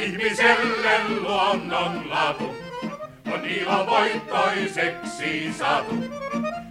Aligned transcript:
ihmiselle 0.00 0.98
luonnon 1.20 2.10
laatu 2.10 2.56
on 3.32 3.44
ilo 3.44 3.86
voittoiseksi 3.86 5.52
saatu. 5.58 5.94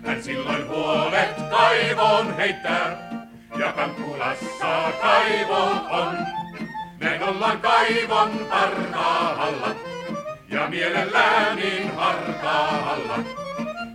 Hän 0.05 0.23
silloin 0.23 0.67
huolet 0.67 1.35
kaivoon 1.49 2.35
heittää 2.35 3.09
ja 3.59 3.73
Kankkulassa 3.73 4.91
kaivo 5.01 5.63
on. 5.89 6.17
Näin 6.99 7.23
ollaan 7.23 7.61
kaivon 7.61 8.29
parhaalla 8.49 9.75
ja 10.49 10.69
mielellään 10.69 11.55
niin 11.55 11.95
hartaalla. 11.95 13.19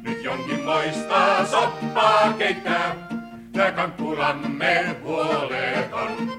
Nyt 0.02 0.24
jonkin 0.24 0.64
moista 0.64 1.46
soppaa 1.46 2.32
keittää, 2.32 3.08
tää 3.52 3.72
kankkulamme 3.72 4.96
huoleton. 5.02 6.33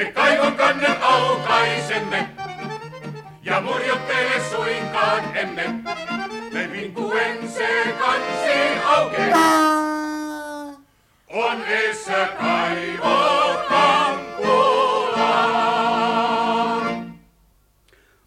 Me 0.00 0.12
kaivon 0.12 0.54
kannen 0.56 1.02
aukaisemme, 1.02 2.28
ja 3.42 3.60
murjottele 3.60 4.40
suinkaan 4.50 5.36
emme. 5.36 5.64
Me 6.52 6.68
vinkuen 6.72 7.48
se 7.48 7.96
kansi 7.98 8.80
aukeaa. 8.86 9.80
On 11.28 11.62
edessä 11.66 12.28
kaivo 12.40 13.54
Kankkulaan. 13.68 14.70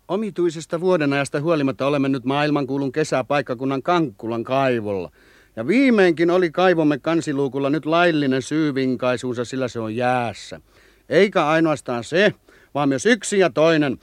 Omituisesta 0.08 0.81
vuodenajasta 0.81 1.42
huolimatta 1.42 1.88
olemme 1.88 2.09
nyt 2.09 2.26
maailmankuulun 2.26 2.92
kesäpaikkakunnan 2.92 3.84
Kankkulan 3.84 4.44
kaivolla. 4.44 5.12
Ja 5.55 5.67
viimeinkin 5.67 6.31
oli 6.31 6.52
kaivomme 6.52 7.00
kansiluukulla 7.00 7.70
nyt 7.70 7.86
laillinen 7.86 8.42
syyvinkaisuunsa, 8.42 9.45
sillä 9.45 9.67
se 9.67 9.80
on 9.80 9.95
jäässä. 9.95 10.62
Eikä 11.09 11.48
ainoastaan 11.48 12.03
se, 12.03 12.34
vaan 12.73 12.89
myös 12.89 13.05
yksi 13.05 13.39
ja 13.39 13.49
toinen 13.49 13.97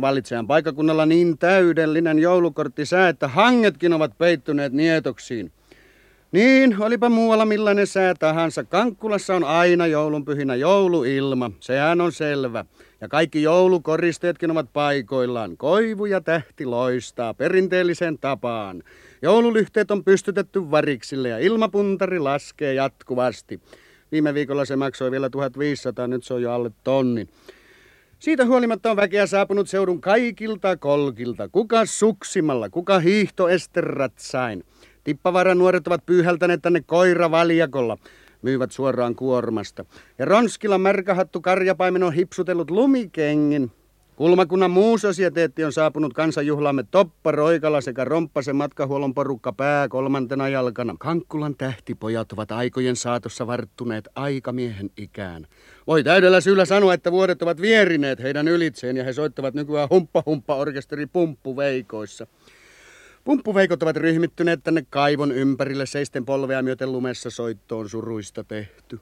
valitsejan 0.00 0.46
paikakunnalla 0.46 1.06
niin 1.06 1.38
täydellinen 1.38 2.18
joulukortti 2.18 2.86
sää, 2.86 3.08
että 3.08 3.28
hangetkin 3.28 3.92
ovat 3.92 4.18
peittyneet 4.18 4.72
nietoksiin. 4.72 5.52
Niin, 6.32 6.76
olipa 6.82 7.08
muualla 7.08 7.44
millainen 7.44 7.86
sää 7.86 8.14
tahansa. 8.18 8.64
Kankkulassa 8.64 9.34
on 9.34 9.44
aina 9.44 9.86
joulunpyhinä 9.86 10.54
jouluilma. 10.54 11.50
Sehän 11.60 12.00
on 12.00 12.12
selvä. 12.12 12.64
Ja 13.00 13.08
kaikki 13.08 13.42
joulukoristeetkin 13.42 14.50
ovat 14.50 14.72
paikoillaan. 14.72 15.56
Koivu 15.56 16.06
ja 16.06 16.20
tähti 16.20 16.66
loistaa 16.66 17.34
perinteelliseen 17.34 18.18
tapaan. 18.18 18.82
Joululyhteet 19.22 19.90
on 19.90 20.04
pystytetty 20.04 20.70
variksille 20.70 21.28
ja 21.28 21.38
ilmapuntari 21.38 22.18
laskee 22.18 22.74
jatkuvasti. 22.74 23.60
Viime 24.12 24.34
viikolla 24.34 24.64
se 24.64 24.76
maksoi 24.76 25.10
vielä 25.10 25.30
1500, 25.30 26.06
nyt 26.06 26.24
se 26.24 26.34
on 26.34 26.42
jo 26.42 26.52
alle 26.52 26.70
tonnin. 26.84 27.28
Siitä 28.18 28.46
huolimatta 28.46 28.90
on 28.90 28.96
väkeä 28.96 29.26
saapunut 29.26 29.68
seudun 29.68 30.00
kaikilta 30.00 30.76
kolkilta. 30.76 31.48
Kuka 31.48 31.86
suksimalla, 31.86 32.70
kuka 32.70 32.98
hiihtoesteratsain. 32.98 34.64
Tippavaran 35.04 35.58
nuoret 35.58 35.86
ovat 35.86 36.06
pyyhältäneet 36.06 36.62
tänne 36.62 36.82
koiravaljakolla. 36.86 37.98
Myyvät 38.42 38.72
suoraan 38.72 39.14
kuormasta. 39.14 39.84
Ja 40.18 40.24
Ronskilla 40.24 40.78
märkähattu 40.78 41.40
karjapaimen 41.40 42.02
on 42.02 42.12
hipsutellut 42.12 42.70
lumikengin. 42.70 43.70
Kulmakunnan 44.16 44.70
muu 44.70 44.98
sosiateetti 44.98 45.64
on 45.64 45.72
saapunut 45.72 46.14
kansanjuhlaamme 46.14 46.84
Toppa 46.90 47.32
Roikala 47.32 47.80
sekä 47.80 48.04
Romppasen 48.04 48.56
matkahuollon 48.56 49.14
porukka 49.14 49.52
pää 49.52 49.88
kolmantena 49.88 50.48
jalkana. 50.48 50.96
Kankkulan 50.98 51.54
tähtipojat 51.56 52.32
ovat 52.32 52.52
aikojen 52.52 52.96
saatossa 52.96 53.46
varttuneet 53.46 54.08
aikamiehen 54.14 54.90
ikään. 54.96 55.46
Voi 55.86 56.04
täydellä 56.04 56.40
syyllä 56.40 56.64
sanoa, 56.64 56.94
että 56.94 57.12
vuodet 57.12 57.42
ovat 57.42 57.60
vierineet 57.60 58.22
heidän 58.22 58.48
ylitseen 58.48 58.96
ja 58.96 59.04
he 59.04 59.12
soittavat 59.12 59.54
nykyään 59.54 59.88
humppa-humppa-orkesteri 59.90 61.06
pumppuveikoissa. 61.06 62.26
Pumppuveikot 63.24 63.82
ovat 63.82 63.96
ryhmittyneet 63.96 64.60
tänne 64.64 64.86
kaivon 64.90 65.32
ympärille 65.32 65.86
seisten 65.86 66.24
polvea 66.24 66.62
myöten 66.62 66.92
lumessa 66.92 67.30
soittoon 67.30 67.88
suruista 67.88 68.44
tehty. 68.44 69.00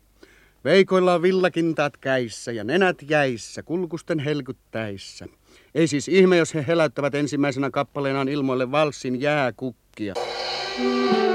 Veikoilla 0.69 1.23
villakintaat 1.23 1.97
käissä 1.97 2.53
ja 2.53 2.65
nenät 2.65 2.97
jäissä, 3.09 3.63
kulkusten 3.63 4.19
helkyttäissä. 4.19 5.27
Ei 5.75 5.87
siis 5.87 6.09
ihme, 6.09 6.37
jos 6.37 6.55
he 6.55 6.65
heläyttävät 6.67 7.15
ensimmäisenä 7.15 7.71
kappaleenaan 7.71 8.29
ilmoille 8.29 8.71
valssin 8.71 9.21
jääkukkia. 9.21 10.15
kauneimmassa 10.15 11.28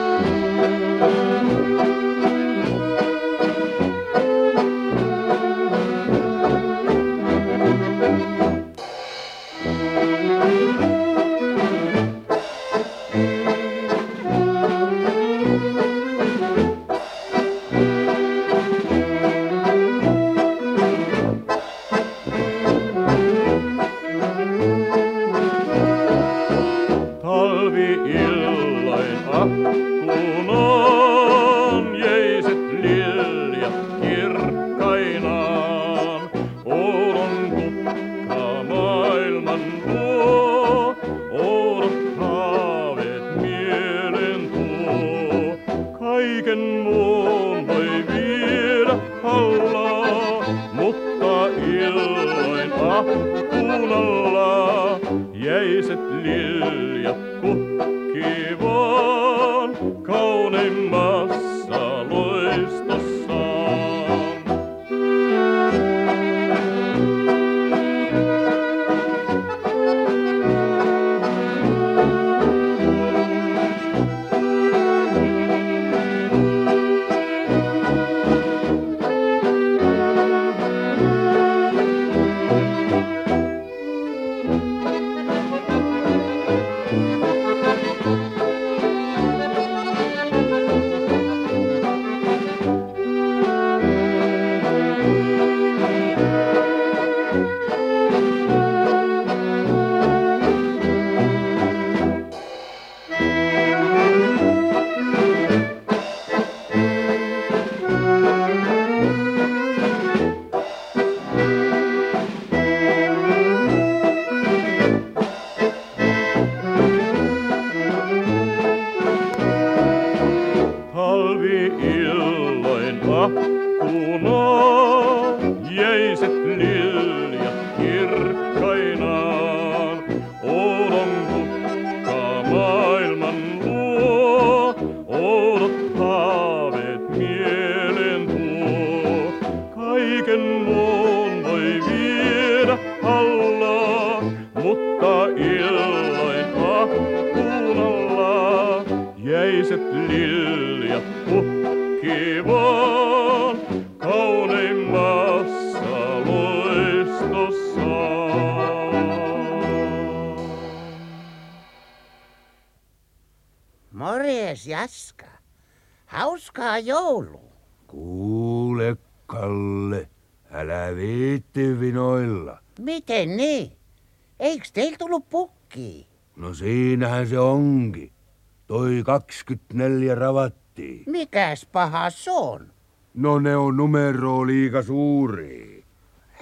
Toi 178.73 179.03
24 179.05 180.16
ravattiin. 180.16 181.03
Mikäs 181.05 181.66
paha 181.72 182.09
se 182.09 182.31
on? 182.31 182.73
No 183.14 183.40
ne 183.40 183.55
on 183.55 183.78
numero 183.78 184.47
liika 184.47 184.84
suuri. 184.84 185.85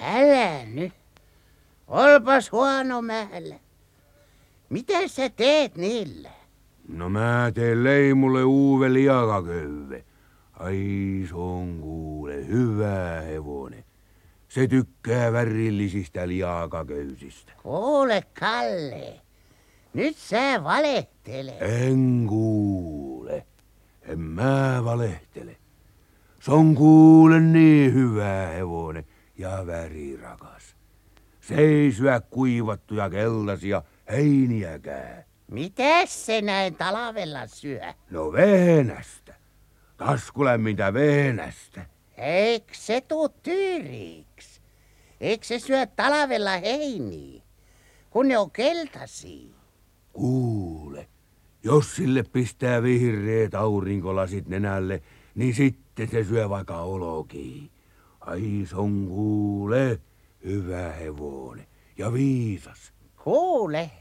Älä 0.01 0.66
nyt. 0.66 0.94
Olpas 1.88 2.51
huono 2.51 3.01
mähälä. 3.01 3.56
Mitä 4.69 5.07
sä 5.07 5.30
teet 5.30 5.75
niillä? 5.75 6.30
No 6.88 7.10
mä 7.10 7.51
teen 7.54 7.83
leimulle 7.83 8.44
uuve 8.44 8.94
liakaköyve. 8.94 10.06
Ai 10.54 11.25
se 11.30 11.36
on 11.36 11.80
kuule 11.81 12.48
hyvä 12.48 13.22
hevonen. 13.22 13.86
Se 14.48 14.68
tykkää 14.68 15.31
värillisistä 15.31 16.27
liakaköysistä. 16.27 17.54
Kuule, 17.63 18.24
Kalle. 18.39 19.22
Nyt 19.94 20.18
sä 20.18 20.64
valehtele. 20.64 21.58
En 21.60 22.26
kuule. 22.30 23.46
En 24.02 24.20
mä 24.20 24.82
valehtele. 24.86 25.58
Se 26.42 26.52
on 26.52 26.76
kuule 26.76 27.40
niin 27.40 27.94
hyvä 27.94 28.48
hevonen 28.48 29.06
ja 29.38 29.64
värirakas. 29.68 30.76
Se 31.42 31.56
ei 31.56 31.92
syö 31.92 32.22
kuivattuja 32.30 33.10
keltaisia 33.10 33.82
heiniäkään. 34.12 35.26
Mitäs 35.48 36.26
se 36.26 36.42
näin 36.42 36.76
talavella 36.76 37.48
syö? 37.48 37.94
No 38.10 38.32
vehnästä. 38.32 39.34
Taskulämmintä 39.98 40.94
vehnästä. 40.94 41.86
Eikö 42.18 42.74
se 42.74 43.02
tuu 43.02 43.30
tyyriiksi? 43.30 44.62
Eikö 45.22 45.46
se 45.46 45.60
syö 45.60 45.86
talavella 45.86 46.58
heiniä, 46.58 47.42
kun 48.10 48.28
ne 48.28 48.38
on 48.38 48.52
keltaisia? 48.52 49.61
Kuule, 50.13 51.08
jos 51.63 51.96
sille 51.96 52.24
pistää 52.24 52.84
vihreät 52.84 53.56
aurinkolasit 53.56 54.48
nenälle, 54.48 55.02
niin 55.36 55.56
sitten 55.56 56.10
se 56.10 56.24
syö 56.24 56.50
vaikka 56.50 56.81
olokiin. 56.81 57.72
Ai 58.22 58.66
se 58.69 58.75
on 58.75 59.08
kuule, 59.08 60.00
hyvä 60.46 60.92
hevonen 60.92 61.68
ja 61.98 62.13
viisas. 62.13 62.94
Kuule, 63.24 63.92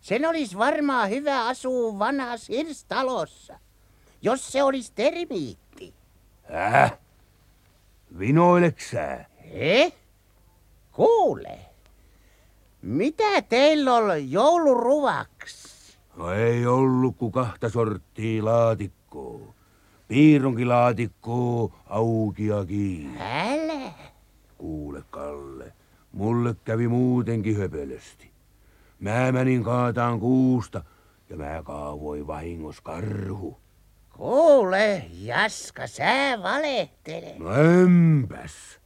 sen 0.00 0.26
olisi 0.26 0.58
varmaan 0.58 1.10
hyvä 1.10 1.46
asua 1.46 1.98
vanhassa 1.98 2.52
hirstalossa, 2.52 3.58
jos 4.22 4.52
se 4.52 4.62
olisi 4.62 4.92
termiitti. 4.94 5.94
Äh? 6.54 6.92
Vinoileksää? 8.18 9.26
Eh? 9.50 9.92
Kuule, 10.92 11.58
mitä 12.82 13.42
teillä 13.42 13.94
on 13.94 14.30
jouluruvaks? 14.30 15.70
No 16.16 16.32
ei 16.32 16.66
ollut 16.66 17.16
kuin 17.16 17.32
kahta 17.32 17.68
sorttia 17.68 18.44
laatikkoa. 18.44 19.54
Piironkilaatikkoa 20.08 21.72
auki 21.86 22.46
ja 22.46 22.64
kiinni. 22.64 23.18
Älä. 23.20 23.92
Kuule, 24.58 25.02
Kalle, 25.10 25.72
mulle 26.12 26.54
kävi 26.64 26.88
muutenkin 26.88 27.58
höpölösti. 27.58 28.30
Mä 29.00 29.32
menin 29.32 29.64
kaataan 29.64 30.20
kuusta 30.20 30.84
ja 31.30 31.36
mä 31.36 31.62
kaavoin 31.64 32.26
vahingos 32.26 32.80
karhu. 32.80 33.58
Kuule, 34.16 35.04
Jaska, 35.12 35.86
sä 35.86 36.38
valehtele. 36.42 37.34
No 37.38 37.52
enpäs. 37.54 38.80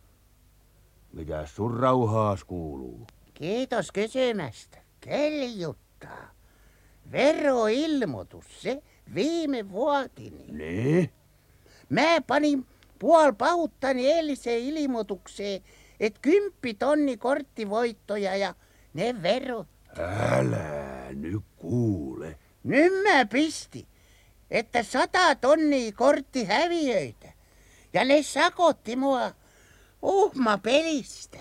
Mitäs 1.13 1.57
sun 1.57 1.77
rauhaas 1.81 2.45
kuuluu? 2.45 3.07
Kiitos 3.45 3.93
kysymästä. 3.93 4.79
Keljuttaa. 5.01 6.31
Veroilmoitus, 7.13 8.45
se 8.63 8.83
viime 9.15 9.71
vuotini. 9.71 10.45
Ne? 10.49 11.11
Mä 11.89 12.21
panin 12.27 12.67
puol 12.99 13.33
pauttani 13.33 14.13
eiliseen 14.13 14.61
ilmoitukseen, 14.61 15.63
että 16.01 16.21
kymppi 16.23 16.75
tonni 16.75 17.17
korttivoittoja 17.17 18.37
ja 18.37 18.55
ne 18.95 19.23
verot. 19.23 19.69
Älä 19.99 21.13
nyt 21.15 21.43
kuule. 21.57 22.39
Nyt 22.63 22.93
mä 23.03 23.27
pisti, 23.27 23.87
että 24.51 24.83
sata 24.83 25.35
tonnia 25.35 25.93
korttihäviöitä. 25.93 27.33
Ja 27.93 28.05
ne 28.05 28.23
sakotti 28.23 28.97
mua 28.97 29.35
uhma 30.03 30.59
pelistä. 30.59 31.39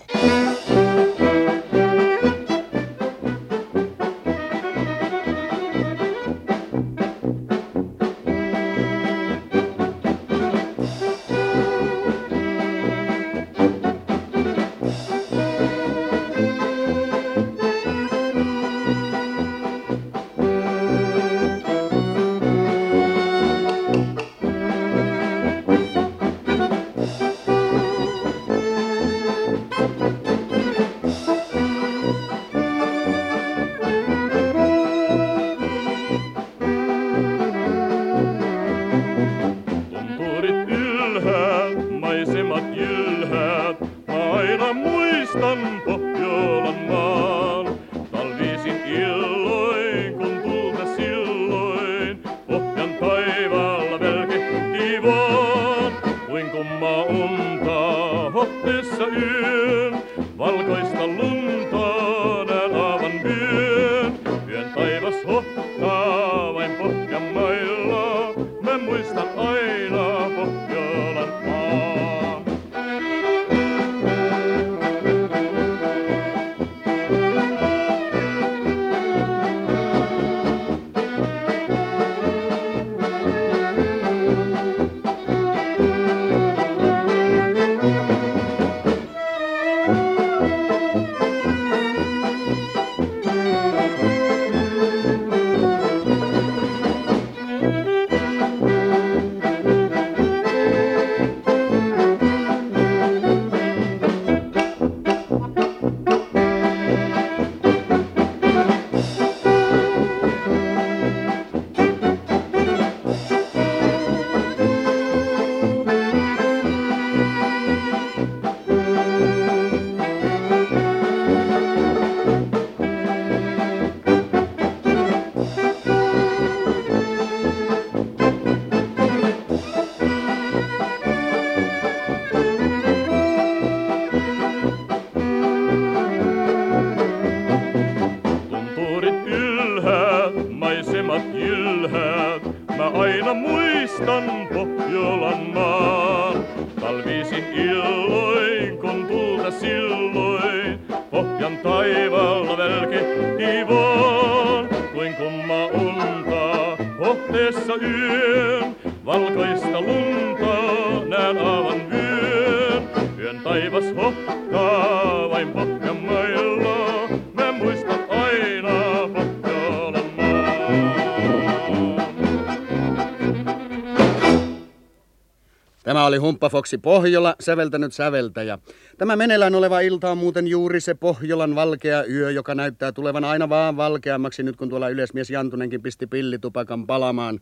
Humppafoksi 176.24 176.78
Pohjola, 176.78 177.34
säveltänyt 177.40 177.92
säveltäjä. 177.92 178.58
Tämä 178.98 179.16
meneillään 179.16 179.54
oleva 179.54 179.80
ilta 179.80 180.10
on 180.10 180.18
muuten 180.18 180.48
juuri 180.48 180.80
se 180.80 180.94
Pohjolan 180.94 181.54
valkea 181.54 182.04
yö, 182.04 182.30
joka 182.30 182.54
näyttää 182.54 182.92
tulevan 182.92 183.24
aina 183.24 183.48
vaan 183.48 183.76
valkeammaksi 183.76 184.42
nyt 184.42 184.56
kun 184.56 184.68
tuolla 184.68 184.88
yleismies 184.88 185.30
Jantunenkin 185.30 185.82
pisti 185.82 186.06
pillitupakan 186.06 186.86
palamaan. 186.86 187.40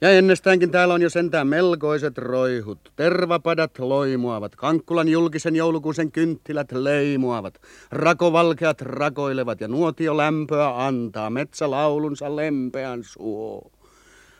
Ja 0.00 0.10
ennestäänkin 0.10 0.70
täällä 0.70 0.94
on 0.94 1.02
jo 1.02 1.10
sentään 1.10 1.46
melkoiset 1.46 2.18
roihut. 2.18 2.92
Tervapadat 2.96 3.78
loimuavat, 3.78 4.56
Kankkulan 4.56 5.08
julkisen 5.08 5.56
joulukuusen 5.56 6.12
kynttilät 6.12 6.72
leimuavat. 6.72 7.54
Rakovalkeat 7.90 8.80
rakoilevat 8.80 9.60
ja 9.60 9.68
nuotio 9.68 10.16
lämpöä 10.16 10.86
antaa, 10.86 11.30
metsä 11.30 11.70
laulunsa 11.70 12.36
lempeän 12.36 13.00
suo. 13.02 13.70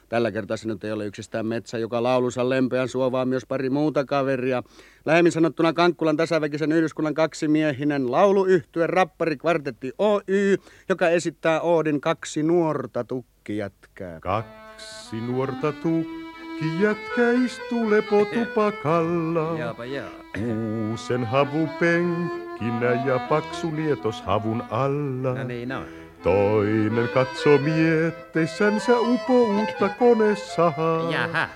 Tällä 0.09 0.33
kertaa 0.33 0.57
se 0.57 0.69
nyt 0.69 0.85
ei 0.85 0.93
ole 0.93 1.07
yksistään 1.07 1.47
metsä, 1.47 1.79
joka 1.79 2.03
laulunsa 2.03 2.49
lempeän 2.49 2.89
suo, 2.89 3.13
vaan 3.13 3.29
myös 3.29 3.47
pari 3.49 3.71
muuta 3.71 4.05
kaveria. 4.05 4.63
Lähemmin 5.05 5.33
sanottuna 5.33 5.73
Kankkulan 5.73 6.17
tasaväkisen 6.17 6.73
yhdyskunnan 6.73 7.15
kaksimiehinen 7.15 8.11
lauluyhtye 8.11 8.87
rappari 8.87 9.37
kvartetti 9.37 9.93
Oy, 9.99 10.57
joka 10.89 11.09
esittää 11.09 11.61
Oodin 11.61 12.01
kaksi 12.01 12.43
nuorta 12.43 13.05
tukkijätkää. 13.05 14.21
Kaksi 14.21 15.21
nuorta 15.21 15.73
tukkijätkä 15.73 17.31
istuu 17.45 17.91
lepotupakalla. 17.91 19.59
Jaapa 19.59 19.85
jaa. 19.85 20.11
Kuusen 20.35 21.25
havupenkkinä 21.25 23.05
ja 23.07 23.19
paksu 23.19 23.77
lietos 23.77 24.23
havun 24.23 24.63
alla. 24.71 25.35
No 25.35 25.45
niin 25.45 25.73
on. 25.73 26.08
Toinen 26.29 27.09
katsoo 27.15 27.59
mietteissänsä 27.59 28.93
upouutta 28.99 29.89
konesahaa. 29.89 31.13
Jaha. 31.13 31.49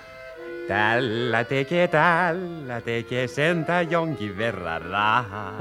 Tällä 0.67 1.43
tekee, 1.43 1.87
tällä 1.87 2.81
tekee 2.81 3.27
sentä 3.27 3.81
jonkin 3.81 4.37
verran 4.37 4.81
rahaa. 4.81 5.57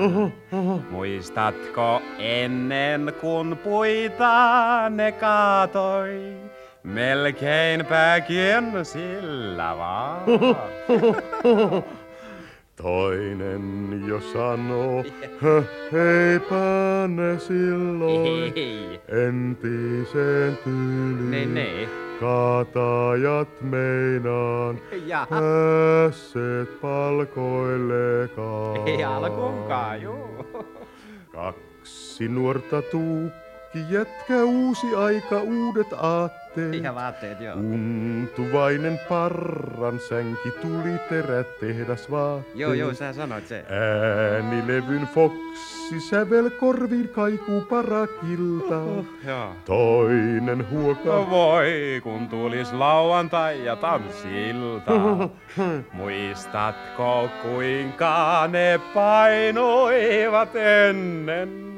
Muistatko 0.90 2.02
ennen 2.18 3.12
kun 3.20 3.58
puita 3.64 4.90
ne 4.90 5.12
kaatoi? 5.12 6.36
Melkeinpä 6.82 8.20
sillä 8.82 9.76
vaan. 9.76 10.20
Toinen 12.76 14.02
jo 14.08 14.20
sanoo, 14.20 15.04
"Hö, 15.42 15.62
heipä 15.92 17.08
ne 17.08 17.38
silloin 17.38 18.52
entiseen 19.08 20.58
tyyliin. 20.64 21.30
Ne 21.30 21.44
ne. 21.46 21.88
Kaatajat 22.20 23.48
meinaan, 23.62 24.78
Jaha. 25.06 25.26
päässeet 25.30 26.80
palkoillekaan. 26.80 28.88
Ei 28.88 29.04
alkuunkaan, 29.04 30.02
juu. 30.02 30.46
Kaksi 31.32 32.28
nuorta 32.28 32.82
tuukki, 32.82 33.41
jätkä 33.74 34.44
uusi 34.44 34.94
aika, 34.94 35.40
uudet 35.40 35.86
aatteet. 35.92 36.74
Ihan 36.74 36.94
vaatteet, 36.94 37.40
joo. 37.40 37.56
Untuvainen 37.56 39.00
parran 39.08 40.00
sänki 40.08 40.50
tuli 40.62 40.98
terät 41.08 41.60
tehdas 41.60 42.10
vaatteet. 42.10 42.56
Joo, 42.56 42.72
joo, 42.72 42.94
sä 42.94 43.12
sanoit 43.12 43.46
se. 43.46 43.64
Äänilevyn 43.68 45.08
foksi 45.14 46.00
sävel 46.10 46.50
korviin 46.50 47.08
kaikuu 47.08 47.60
parakilta. 47.60 48.80
Joo. 49.26 49.54
Toinen 49.64 50.70
huoka 50.70 51.04
No 51.04 51.30
voi, 51.30 52.00
kun 52.02 52.28
tulis 52.28 52.72
lauantai 52.72 53.64
ja 53.64 53.76
tanssilta. 53.76 54.92
Muistatko, 55.92 57.30
kuinka 57.42 58.48
ne 58.50 58.80
painoivat 58.94 60.56
ennen? 60.56 61.71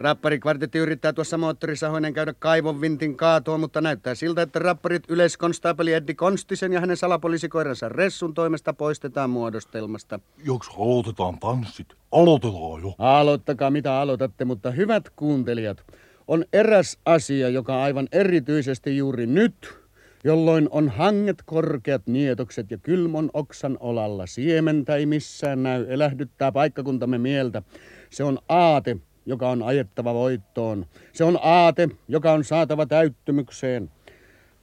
Rappari 0.04 0.38
kvartetti 0.38 0.78
yrittää 0.78 1.12
tuossa 1.12 1.38
moottorisahoinen 1.38 2.14
käydä 2.14 2.34
kaivon 2.38 2.80
vintin 2.80 3.16
kaatoon, 3.16 3.60
mutta 3.60 3.80
näyttää 3.80 4.14
siltä, 4.14 4.42
että 4.42 4.58
rapparit 4.58 5.02
yleiskonstaapeli 5.08 5.92
Eddi 5.92 6.14
Konstisen 6.14 6.72
ja 6.72 6.80
hänen 6.80 6.96
salapoliisikoiransa 6.96 7.88
Ressun 7.88 8.34
toimesta 8.34 8.72
poistetaan 8.72 9.30
muodostelmasta. 9.30 10.20
Joks 10.44 10.68
aloitetaan 10.78 11.38
tanssit? 11.38 11.86
Aloitetaan 12.12 12.82
jo. 12.82 12.94
Aloittakaa 12.98 13.70
mitä 13.70 14.00
aloitatte, 14.00 14.44
mutta 14.44 14.70
hyvät 14.70 15.10
kuuntelijat, 15.16 15.84
on 16.28 16.44
eräs 16.52 16.98
asia, 17.06 17.48
joka 17.48 17.82
aivan 17.82 18.08
erityisesti 18.12 18.96
juuri 18.96 19.26
nyt, 19.26 19.78
jolloin 20.24 20.68
on 20.70 20.88
hanget 20.88 21.42
korkeat 21.46 22.02
nietokset 22.06 22.70
ja 22.70 22.78
kylmon 22.78 23.30
oksan 23.32 23.76
olalla 23.80 24.26
siementä 24.26 24.96
ei 24.96 25.06
missään 25.06 25.62
näy, 25.62 25.86
elähdyttää 25.88 26.52
paikkakuntamme 26.52 27.18
mieltä. 27.18 27.62
Se 28.10 28.24
on 28.24 28.38
aate, 28.48 28.96
joka 29.26 29.50
on 29.50 29.62
ajettava 29.62 30.14
voittoon. 30.14 30.86
Se 31.12 31.24
on 31.24 31.38
aate, 31.42 31.88
joka 32.08 32.32
on 32.32 32.44
saatava 32.44 32.86
täyttymykseen. 32.86 33.90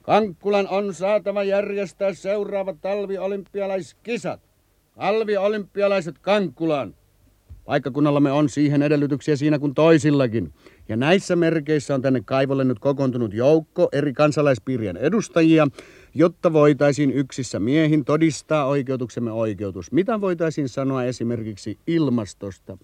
Kankkulan 0.02 0.68
on 0.68 0.94
saatava 0.94 1.44
järjestää 1.44 2.14
seuraavat 2.14 2.76
talviolympialaiskisat. 2.80 4.40
Talviolympialaiset 4.94 6.18
Kankkulaan. 6.18 6.94
Paikkakunnallamme 7.64 8.32
on 8.32 8.48
siihen 8.48 8.82
edellytyksiä 8.82 9.36
siinä 9.36 9.58
kuin 9.58 9.74
toisillakin. 9.74 10.52
Ja 10.88 10.96
näissä 10.96 11.36
merkeissä 11.36 11.94
on 11.94 12.02
tänne 12.02 12.22
kaivolle 12.24 12.64
nyt 12.64 12.78
kokoontunut 12.78 13.34
joukko 13.34 13.88
eri 13.92 14.12
kansalaispiirien 14.12 14.96
edustajia, 14.96 15.68
jotta 16.14 16.52
voitaisiin 16.52 17.10
yksissä 17.10 17.60
miehin 17.60 18.04
todistaa 18.04 18.66
oikeutuksemme 18.66 19.32
oikeutus. 19.32 19.92
Mitä 19.92 20.20
voitaisiin 20.20 20.68
sanoa 20.68 21.04
esimerkiksi 21.04 21.78
ilmastosta? 21.86 22.78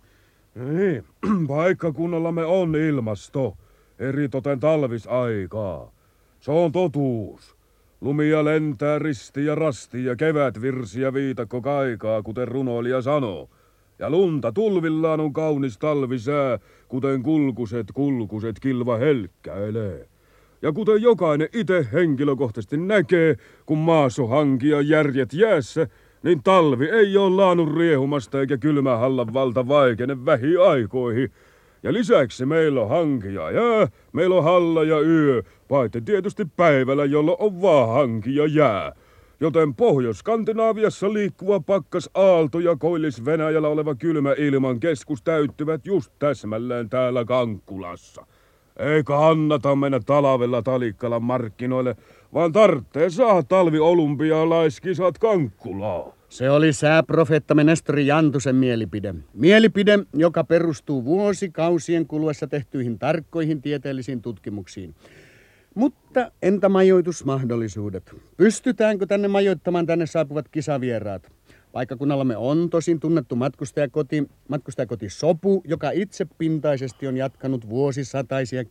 Niin, 0.58 1.04
paikkakunnallamme 1.48 2.44
on 2.44 2.76
ilmasto, 2.76 3.56
eritoten 3.98 4.60
talvisaikaa. 4.60 5.92
Se 6.40 6.50
on 6.50 6.72
totuus. 6.72 7.56
Lumia 8.00 8.44
lentää 8.44 8.98
risti 8.98 9.44
ja 9.44 9.54
rasti 9.54 10.04
ja 10.04 10.16
kevät 10.16 10.60
virsi 10.60 11.00
ja 11.00 11.14
viitakko 11.14 11.60
kaikaa, 11.60 12.22
kuten 12.22 12.48
runoilija 12.48 13.02
sanoo. 13.02 13.48
Ja 13.98 14.10
lunta 14.10 14.52
tulvillaan 14.52 15.20
on 15.20 15.32
kaunis 15.32 15.78
talvisää, 15.78 16.58
kuten 16.88 17.22
kulkuset 17.22 17.86
kulkuset 17.94 18.60
kilva 18.60 18.96
helkkäilee. 18.96 20.08
Ja 20.62 20.72
kuten 20.72 21.02
jokainen 21.02 21.48
itse 21.52 21.86
henkilökohtaisesti 21.92 22.76
näkee, 22.76 23.36
kun 23.66 23.78
maassa 23.78 24.26
hankia 24.26 24.80
järjet 24.80 25.32
jäässä, 25.32 25.88
niin 26.22 26.42
talvi 26.42 26.88
ei 26.88 27.16
ole 27.16 27.36
laanut 27.36 27.76
riehumasta 27.76 28.40
eikä 28.40 28.56
kylmä 28.56 28.96
hallan 28.96 29.34
valta 29.34 29.68
vaikene 29.68 30.24
vähi 30.24 30.56
aikoihin. 30.56 31.30
Ja 31.82 31.92
lisäksi 31.92 32.46
meillä 32.46 32.80
on 32.80 32.88
hankia 32.88 33.50
jää, 33.50 33.88
meillä 34.12 34.34
on 34.36 34.44
halla 34.44 34.84
ja 34.84 35.00
yö, 35.00 35.42
paitsi 35.68 36.00
tietysti 36.00 36.44
päivällä, 36.56 37.04
jolloin 37.04 37.36
on 37.40 37.62
vaan 37.62 37.88
hanki 37.88 38.36
ja 38.36 38.46
jää. 38.46 38.92
Joten 39.40 39.74
Pohjois-Skandinaaviassa 39.74 41.12
liikkuva 41.12 41.60
pakkas 41.60 42.10
aalto 42.14 42.58
ja 42.58 42.76
koillis 42.76 43.24
Venäjällä 43.24 43.68
oleva 43.68 43.94
kylmä 43.94 44.34
ilman 44.38 44.80
keskus 44.80 45.22
täyttyvät 45.22 45.86
just 45.86 46.12
täsmälleen 46.18 46.88
täällä 46.90 47.24
Kankkulassa. 47.24 48.26
Ei 48.76 49.04
kannata 49.04 49.76
mennä 49.76 50.00
talavella 50.06 50.62
Talikkalan 50.62 51.22
markkinoille, 51.22 51.96
vaan 52.34 52.52
tarvitsee 52.52 53.10
saa 53.10 53.42
talvi 53.42 53.78
olympialaiskisat 53.78 55.18
Kankkulaa. 55.18 56.12
Se 56.28 56.50
oli 56.50 56.72
sääprofeettamme 56.72 57.64
Nestori 57.64 58.06
Jantusen 58.06 58.56
mielipide. 58.56 59.14
Mielipide, 59.34 59.98
joka 60.14 60.44
perustuu 60.44 61.04
vuosikausien 61.04 62.06
kuluessa 62.06 62.46
tehtyihin 62.46 62.98
tarkkoihin 62.98 63.62
tieteellisiin 63.62 64.22
tutkimuksiin. 64.22 64.94
Mutta 65.74 66.32
entä 66.42 66.68
majoitusmahdollisuudet? 66.68 68.14
Pystytäänkö 68.36 69.06
tänne 69.06 69.28
majoittamaan 69.28 69.86
tänne 69.86 70.06
saapuvat 70.06 70.48
kisavieraat? 70.48 71.37
Paikkakunnallamme 71.72 72.36
on 72.36 72.70
tosin 72.70 73.00
tunnettu 73.00 73.36
matkustajakoti, 73.36 74.28
matkustajakoti 74.48 75.10
Sopu, 75.10 75.62
joka 75.66 75.90
itse 75.90 76.26
pintaisesti 76.38 77.06
on 77.06 77.16
jatkanut 77.16 77.68
vuosisataisia 77.68 78.64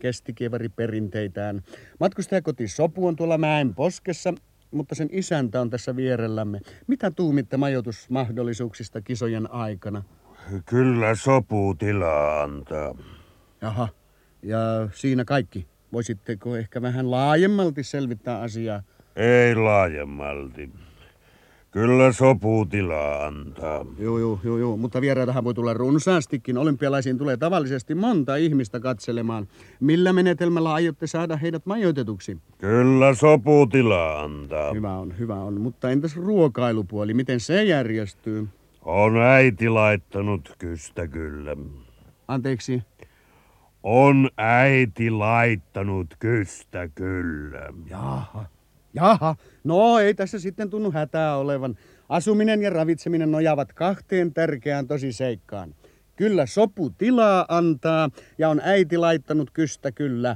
perinteitään. 0.76 1.62
Matkustajakoti 2.00 2.68
Sopu 2.68 3.08
on 3.08 3.16
tuolla 3.16 3.38
mäen 3.38 3.76
poskessa, 3.76 4.34
mutta 4.72 4.96
sen 4.96 5.10
isäntä 5.12 5.62
on 5.62 5.70
tässä 5.70 5.96
vierellämme. 5.96 6.60
Mitä 6.88 7.12
tuumitte 7.12 7.58
majoitusmahdollisuuksista 7.58 9.02
kisojen 9.02 9.52
aikana? 9.52 10.04
Kyllä 10.66 11.16
Sopu 11.16 11.76
tilaa 11.80 12.44
antaa. 12.44 12.96
Jaha, 13.62 13.88
ja 14.44 14.58
siinä 14.94 15.26
kaikki. 15.26 15.68
Voisitteko 15.94 16.56
ehkä 16.56 16.82
vähän 16.82 17.12
laajemmalti 17.12 17.84
selvittää 17.84 18.40
asiaa? 18.40 18.84
Ei 19.16 19.56
laajemmalti. 19.56 20.70
Kyllä 21.72 22.12
soputilaa 22.12 23.26
antaa. 23.26 23.86
Joo, 24.00 24.20
joo, 24.20 24.40
joo, 24.44 24.58
joo. 24.58 24.78
mutta 24.78 25.02
vieraitahan 25.02 25.44
voi 25.44 25.54
tulla 25.54 25.74
runsaastikin. 25.74 26.58
Olympialaisiin 26.58 27.18
tulee 27.18 27.38
tavallisesti 27.38 27.96
monta 27.96 28.36
ihmistä 28.36 28.80
katselemaan. 28.80 29.48
Millä 29.80 30.14
menetelmällä 30.14 30.74
aiotte 30.74 31.08
saada 31.08 31.38
heidät 31.38 31.66
majoitetuksi? 31.66 32.38
Kyllä 32.58 33.14
soputilaa 33.14 34.24
antaa. 34.24 34.74
Hyvä 34.74 34.98
on, 34.98 35.18
hyvä 35.20 35.36
on. 35.36 35.62
Mutta 35.62 35.90
entäs 35.90 36.16
ruokailupuoli, 36.16 37.14
miten 37.14 37.40
se 37.40 37.64
järjestyy? 37.64 38.48
On 38.82 39.18
äiti 39.18 39.70
laittanut 39.70 40.56
kystä 40.58 41.08
kyllä. 41.08 41.56
Anteeksi? 42.28 42.84
On 43.84 44.30
äiti 44.38 45.10
laittanut 45.10 46.08
kystä 46.20 46.88
kyllä. 46.96 47.74
Jaha. 47.90 48.46
Jaha, 48.98 49.36
no 49.64 50.00
ei 50.00 50.14
tässä 50.14 50.40
sitten 50.40 50.70
tunnu 50.70 50.92
hätää 50.92 51.38
olevan. 51.38 51.78
Asuminen 52.10 52.62
ja 52.62 52.70
ravitseminen 52.70 53.32
nojaavat 53.32 53.74
kahteen 53.74 54.34
tärkeään 54.34 54.88
tosiseikkaan. 54.88 55.76
Kyllä 56.16 56.46
sopu 56.46 56.90
tilaa 56.90 57.46
antaa 57.48 58.10
ja 58.38 58.50
on 58.50 58.62
äiti 58.64 58.98
laittanut 58.98 59.52
kystä 59.52 59.92
kyllä. 59.92 60.36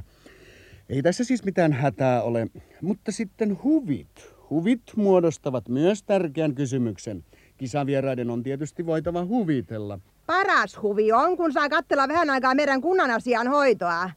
Ei 0.88 1.02
tässä 1.02 1.24
siis 1.24 1.44
mitään 1.44 1.72
hätää 1.72 2.22
ole. 2.22 2.46
Mutta 2.82 3.12
sitten 3.12 3.58
huvit. 3.62 4.32
Huvit 4.50 4.82
muodostavat 4.96 5.68
myös 5.68 6.02
tärkeän 6.02 6.54
kysymyksen. 6.54 7.24
Kisavieraiden 7.56 8.30
on 8.30 8.42
tietysti 8.42 8.86
voitava 8.86 9.24
huvitella. 9.24 9.98
Paras 10.26 10.82
huvi 10.82 11.12
on, 11.12 11.36
kun 11.36 11.52
saa 11.52 11.68
katsella 11.68 12.08
vähän 12.08 12.30
aikaa 12.30 12.54
meidän 12.54 12.80
kunnan 12.80 13.10
asian 13.10 13.48
hoitoa. 13.48 14.10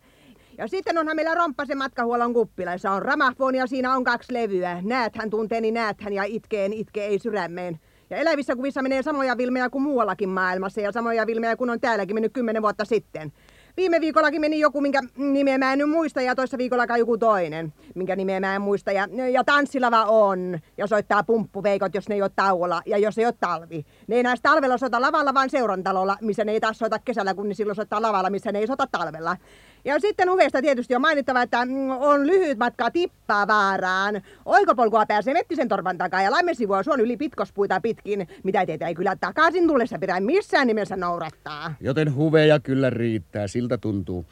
Ja 0.58 0.68
sitten 0.68 0.98
onhan 0.98 1.16
meillä 1.16 1.36
romppasen 1.36 1.78
matkahuollon 1.78 2.34
kuppilassa 2.34 2.92
on 2.92 3.02
ramafoni 3.02 3.58
ja 3.58 3.68
siinä 3.68 3.96
on 3.96 4.04
kaksi 4.04 4.34
levyä. 4.34 4.82
Nääthän 4.82 5.30
tunteeni 5.30 5.72
nääthän 5.72 6.14
ja 6.14 6.24
itkeen 6.24 6.74
itke 6.74 7.06
ei 7.06 7.20
sydämeen. 7.20 7.80
Ja 8.10 8.18
elävissä 8.18 8.56
kuvissa 8.56 8.82
menee 8.82 9.04
samoja 9.04 9.38
vilmejä 9.38 9.70
kuin 9.70 9.82
muuallakin 9.82 10.30
maailmassa 10.30 10.82
ja 10.82 10.92
samoja 10.92 11.28
vilmejä 11.28 11.56
kuin 11.56 11.70
on 11.70 11.80
täälläkin 11.80 12.16
mennyt 12.16 12.34
kymmenen 12.34 12.62
vuotta 12.62 12.86
sitten. 12.86 13.34
Viime 13.78 14.02
viikollakin 14.02 14.42
meni 14.42 14.60
joku, 14.60 14.82
minkä 14.82 15.02
nimeä 15.18 15.58
mä 15.58 15.74
en 15.74 15.80
nyt 15.80 15.90
muista, 15.90 16.22
ja 16.22 16.36
toissa 16.36 16.58
viikollakaan 16.58 17.00
joku 17.00 17.18
toinen, 17.18 17.74
minkä 17.96 18.16
nimeä 18.16 18.40
mä 18.40 18.56
en 18.56 18.62
muista. 18.62 18.92
Ja, 18.92 19.08
ja 19.32 19.44
tanssilava 19.44 20.04
on, 20.04 20.60
ja 20.78 20.88
soittaa 20.88 21.24
pumppuveikot, 21.24 21.96
jos 21.96 22.10
ne 22.10 22.16
ei 22.16 22.22
ole 22.22 22.32
tauolla, 22.36 22.82
ja 22.86 22.98
jos 22.98 23.18
ei 23.18 23.26
ole 23.26 23.34
talvi. 23.40 23.86
Ne 24.08 24.16
ei 24.16 24.24
näistä 24.24 24.50
talvella 24.50 24.78
soita 24.78 25.02
lavalla, 25.02 25.34
vaan 25.34 25.50
seurantalolla, 25.50 26.18
missä 26.22 26.46
ne 26.46 26.52
ei 26.52 26.60
taas 26.60 26.78
soita 26.78 27.00
kesällä, 27.00 27.34
kun 27.34 27.48
ne 27.50 27.54
silloin 27.54 27.76
soittaa 27.76 28.02
lavalla, 28.02 28.30
missä 28.30 28.52
ne 28.52 28.60
ei 28.60 28.68
soita 28.68 28.88
talvella. 28.92 29.38
Ja 29.86 30.00
sitten 30.00 30.30
uveesta 30.30 30.62
tietysti 30.62 30.96
on 30.96 31.02
mainittava, 31.02 31.42
että 31.42 31.66
mm, 31.66 31.90
on 31.90 32.28
lyhyt 32.28 32.58
matka 32.58 32.92
tippaa 32.92 33.48
vaaraan. 33.48 34.22
Oikopolkua 34.46 35.06
pääsee 35.06 35.34
Mettisen 35.34 35.68
torpan 35.68 35.98
takaa 35.98 36.22
ja 36.22 36.32
laimesivua 36.32 36.84
suon 36.84 37.00
yli 37.00 37.18
pitkospuita 37.18 37.82
pitkin, 37.82 38.28
mitä 38.44 38.66
teitä 38.66 38.88
ei 38.88 38.96
kyllä 38.96 39.16
takaisin 39.16 39.68
tullessa 39.68 40.00
pidä 40.00 40.20
missään 40.20 40.68
nimessä 40.68 40.96
noudattaa. 40.96 41.76
Joten 41.82 42.16
huveja 42.16 42.60
kyllä 42.60 42.90
riittää, 42.90 43.48
siltä 43.48 43.78
tuntuu. 43.78 44.26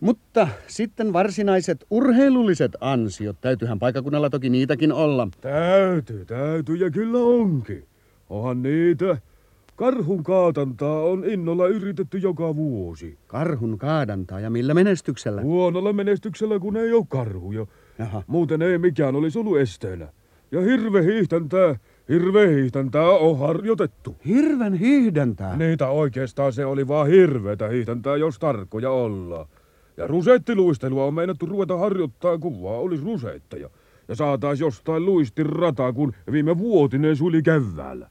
Mutta 0.00 0.48
sitten 0.66 1.12
varsinaiset 1.12 1.84
urheilulliset 1.90 2.72
ansiot. 2.80 3.36
Täytyyhän 3.40 3.78
paikakunnalla 3.78 4.30
toki 4.30 4.50
niitäkin 4.50 4.92
olla. 4.92 5.28
Täytyy, 5.40 6.24
täytyy 6.24 6.76
ja 6.76 6.90
kyllä 6.90 7.18
onkin. 7.18 7.86
Onhan 8.30 8.62
niitä. 8.62 9.16
Karhun 9.76 10.22
kaatantaa 10.22 11.00
on 11.02 11.24
innolla 11.24 11.66
yritetty 11.66 12.18
joka 12.18 12.56
vuosi. 12.56 13.18
Karhun 13.26 13.78
kaadantaa 13.78 14.40
ja 14.40 14.50
millä 14.50 14.74
menestyksellä? 14.74 15.42
Huonolla 15.42 15.92
menestyksellä, 15.92 16.58
kun 16.58 16.76
ei 16.76 16.92
ole 16.92 17.04
karhuja. 17.08 17.66
Jaha. 17.98 18.22
Muuten 18.26 18.62
ei 18.62 18.78
mikään 18.78 19.16
olisi 19.16 19.38
ollut 19.38 19.58
esteenä. 19.58 20.08
Ja 20.52 20.60
hirve 20.60 21.04
hiihtentää, 21.04 21.76
hirve 22.08 22.54
hiihtentää 22.54 23.08
on 23.08 23.38
harjoitettu. 23.38 24.16
Hirven 24.26 24.74
hiihdentää? 24.74 25.56
Niitä 25.56 25.88
oikeastaan 25.88 26.52
se 26.52 26.66
oli 26.66 26.88
vaan 26.88 27.08
hirvetä 27.08 27.68
hiihtentää, 27.68 28.16
jos 28.16 28.38
tarkkoja 28.38 28.90
ollaan. 28.90 29.46
Ja 29.96 30.06
rusettiluistelua 30.06 31.04
on 31.04 31.14
meinattu 31.14 31.46
ruveta 31.46 31.76
harjoittaa, 31.76 32.38
kun 32.38 32.62
vaan 32.62 32.80
olisi 32.80 33.04
rusetteja. 33.04 33.70
Ja 34.08 34.14
saatais 34.14 34.60
jostain 34.60 35.04
luistin 35.04 35.46
rataa, 35.46 35.92
kun 35.92 36.12
viime 36.32 36.58
vuotinen 36.58 37.16
suli 37.16 37.42
keväällä. 37.42 38.10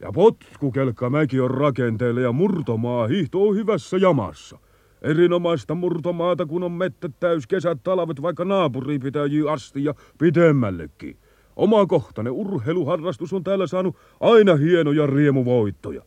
Ja 0.00 0.12
potkukelkkamäki 0.12 1.40
on 1.40 1.50
rakenteelle 1.50 2.20
ja 2.20 2.32
murtomaa 2.32 3.06
hiihto 3.06 3.48
on 3.48 3.56
hyvässä 3.56 3.96
jamassa. 3.96 4.58
Erinomaista 5.02 5.74
murtomaata, 5.74 6.46
kun 6.46 6.62
on 6.62 6.72
mettä 6.72 7.08
täys 7.20 7.46
kesät, 7.46 7.78
talvet, 7.82 8.22
vaikka 8.22 8.44
naapuri 8.44 8.98
pitäjiä 8.98 9.52
asti 9.52 9.84
ja 9.84 9.94
pidemmällekin. 10.18 11.16
Omakohtainen 11.56 12.32
urheiluharrastus 12.32 13.32
on 13.32 13.44
täällä 13.44 13.66
saanut 13.66 13.96
aina 14.20 14.56
hienoja 14.56 15.06
riemuvoittoja. 15.06 16.02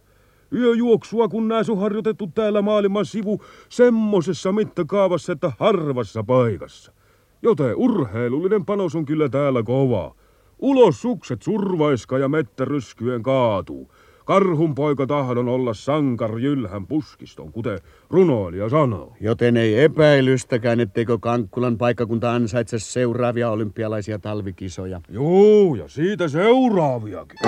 Yöjuoksua 0.53 1.27
kun 1.27 1.47
nääs 1.47 1.69
on 1.69 1.79
harjoitettu 1.79 2.27
täällä 2.27 2.61
maailman 2.61 3.05
sivu 3.05 3.41
semmosessa 3.69 4.51
mittakaavassa, 4.51 5.33
että 5.33 5.51
harvassa 5.59 6.23
paikassa. 6.23 6.93
Joten 7.41 7.75
urheilullinen 7.75 8.65
panos 8.65 8.95
on 8.95 9.05
kyllä 9.05 9.29
täällä 9.29 9.63
kovaa. 9.63 10.15
Ulos 10.59 11.01
sukset 11.01 11.41
survaiska 11.41 12.17
ja 12.17 12.29
mettä 12.29 12.65
ryskyen 12.65 13.23
kaatuu. 13.23 13.91
Karhun 14.25 14.75
poika 14.75 15.07
tahdon 15.07 15.49
olla 15.49 15.73
sankar 15.73 16.37
jylhän 16.39 16.87
puskiston, 16.87 17.51
kuten 17.51 17.79
runoilija 18.09 18.69
sanoo. 18.69 19.15
Joten 19.21 19.57
ei 19.57 19.83
epäilystäkään, 19.83 20.79
etteikö 20.79 21.17
Kankkulan 21.17 21.77
paikkakunta 21.77 22.31
ansaitse 22.31 22.79
seuraavia 22.79 23.49
olympialaisia 23.49 24.19
talvikisoja. 24.19 25.01
Joo, 25.09 25.75
ja 25.75 25.87
siitä 25.87 26.27
seuraaviakin. 26.27 27.39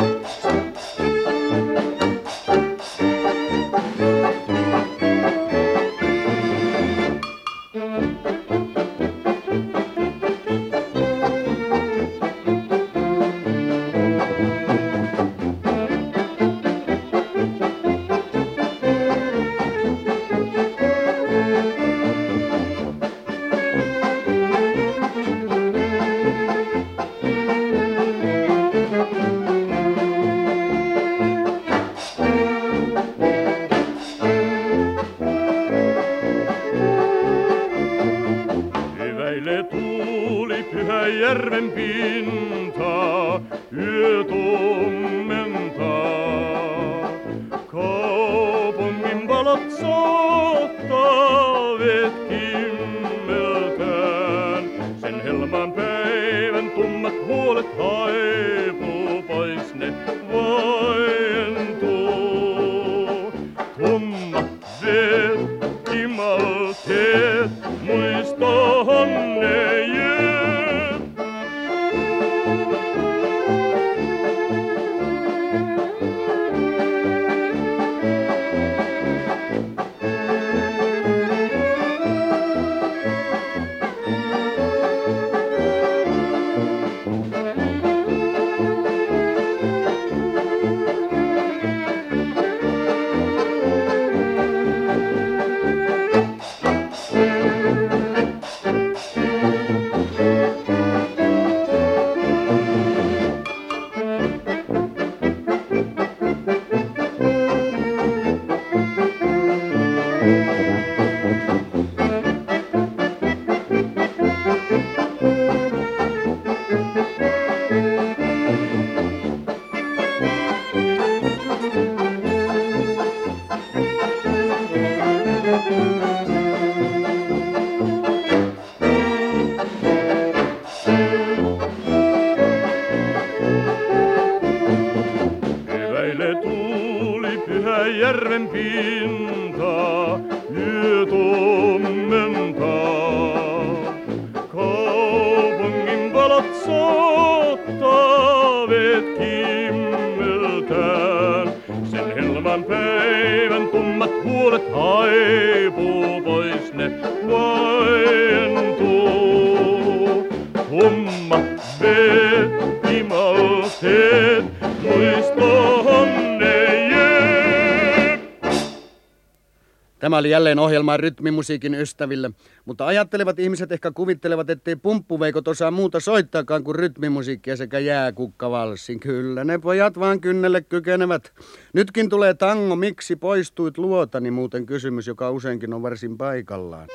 Oli 170.21 170.29
jälleen 170.29 170.59
ohjelma 170.59 170.97
rytmimusiikin 170.97 171.75
ystäville, 171.75 172.31
mutta 172.65 172.85
ajattelevat 172.85 173.39
ihmiset 173.39 173.71
ehkä 173.71 173.91
kuvittelevat, 173.91 174.49
ettei 174.49 174.75
pumppuveikot 174.75 175.47
osaa 175.47 175.71
muuta 175.71 175.99
soittaakaan 175.99 176.63
kuin 176.63 176.75
rytmimusiikkia 176.75 177.55
sekä 177.55 177.79
jääkukkavalssin. 177.79 178.99
Kyllä 178.99 179.43
ne 179.43 179.59
pojat 179.59 179.99
vaan 179.99 180.21
kynnelle 180.21 180.61
kykenevät. 180.61 181.31
Nytkin 181.73 182.09
tulee 182.09 182.33
tango, 182.33 182.75
miksi 182.75 183.15
poistuit 183.15 183.77
luotani, 183.77 184.31
muuten 184.31 184.65
kysymys, 184.65 185.07
joka 185.07 185.31
useinkin 185.31 185.73
on 185.73 185.81
varsin 185.81 186.17
paikallaan. 186.17 186.87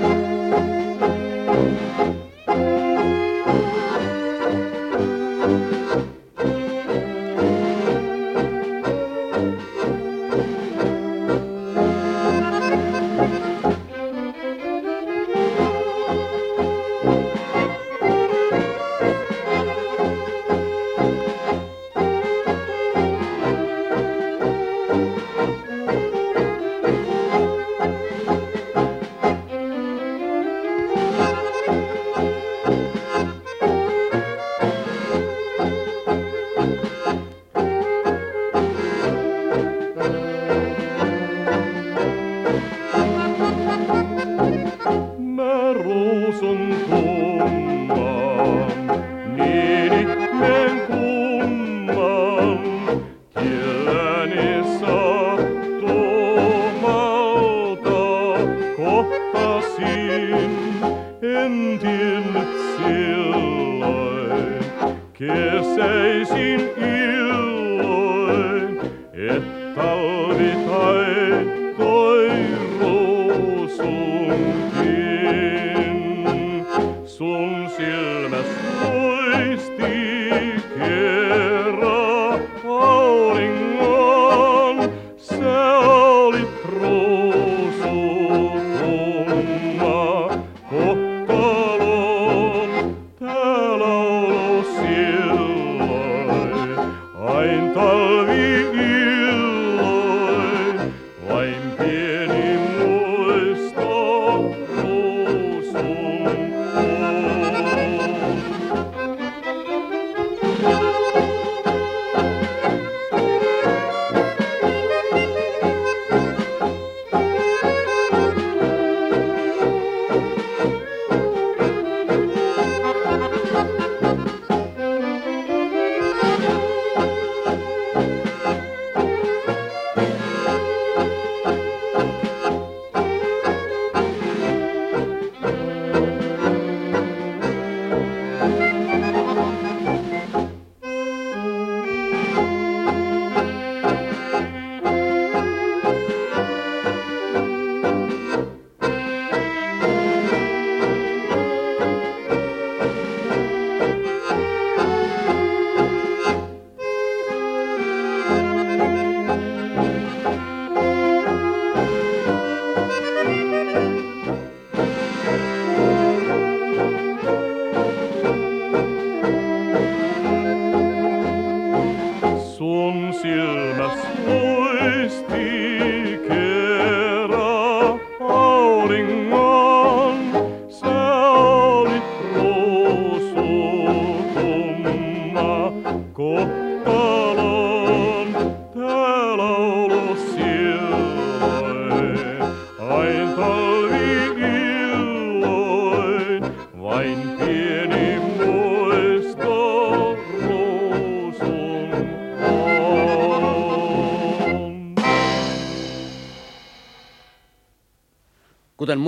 Mä 0.00 0.25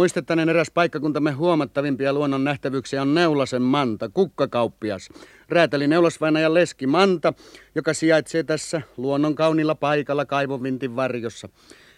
Kuten 0.09 0.21
muistettanen 0.21 0.49
eräs 0.49 0.71
paikkakuntamme 0.71 1.33
huomattavimpia 1.33 2.13
luonnon 2.13 2.45
nähtävyyksiä 2.45 3.03
on 3.03 3.15
Neulasen 3.15 3.63
Manta, 3.63 4.09
kukkakauppias. 4.09 5.09
Räätäli 5.49 5.87
Neulasvainajan 5.87 6.55
leski 6.55 6.87
Manta, 6.87 7.33
joka 7.75 7.95
sijaitsee 7.95 8.43
tässä 8.43 8.83
luonnon 8.97 9.35
kaunilla 9.35 9.75
paikalla 9.75 10.25
kaivovintin 10.25 10.97
varjossa. 10.97 11.49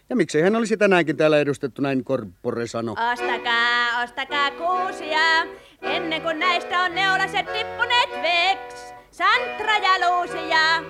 Ja 0.09 0.16
miksei 0.16 0.42
hän 0.42 0.57
olisi 0.57 0.77
tänäänkin 0.77 1.16
täällä 1.16 1.38
edustettu, 1.38 1.83
näin 1.83 2.05
Korpore 2.05 2.66
sano. 2.66 2.92
Ostakaa, 3.12 4.03
ostakaa 4.05 4.51
kuusia, 4.51 5.42
ennen 5.83 6.23
kuin 6.23 6.38
näistä 6.38 6.81
on 6.81 6.94
neulaset 6.94 7.46
tippuneet 7.53 8.11
veks. 8.23 8.94
Santra 9.11 9.79
ja 9.79 10.11
luusia, 10.11 10.83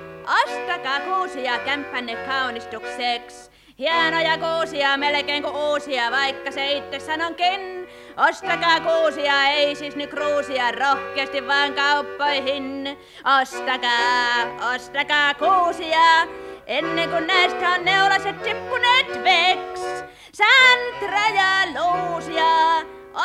ostakaa 0.44 1.00
kuusia 1.00 1.58
kämppänne 1.58 2.16
kaunistukseksi. 2.26 3.49
Hienoja 3.80 4.38
kuusia, 4.38 4.96
melkein 4.96 5.42
kuin 5.42 5.54
uusia, 5.56 6.10
vaikka 6.10 6.50
se 6.50 6.72
itse 6.72 6.98
sanonkin. 6.98 7.88
Ostakaa 8.28 8.80
kuusia, 8.80 9.48
ei 9.48 9.74
siis 9.74 9.96
nyt 9.96 10.10
kruusia, 10.10 10.72
rohkeasti 10.72 11.46
vaan 11.46 11.74
kauppoihin. 11.74 12.98
Ostakaa, 13.40 14.74
ostakaa 14.74 15.34
kuusia, 15.34 16.26
ennen 16.66 17.10
kuin 17.10 17.26
näistä 17.26 17.68
on 17.68 17.84
neulaset 17.84 18.42
tippuneet 18.42 19.24
veks. 19.24 19.80
Santra 20.32 21.28
ja 21.34 21.80
luusia, 21.80 22.76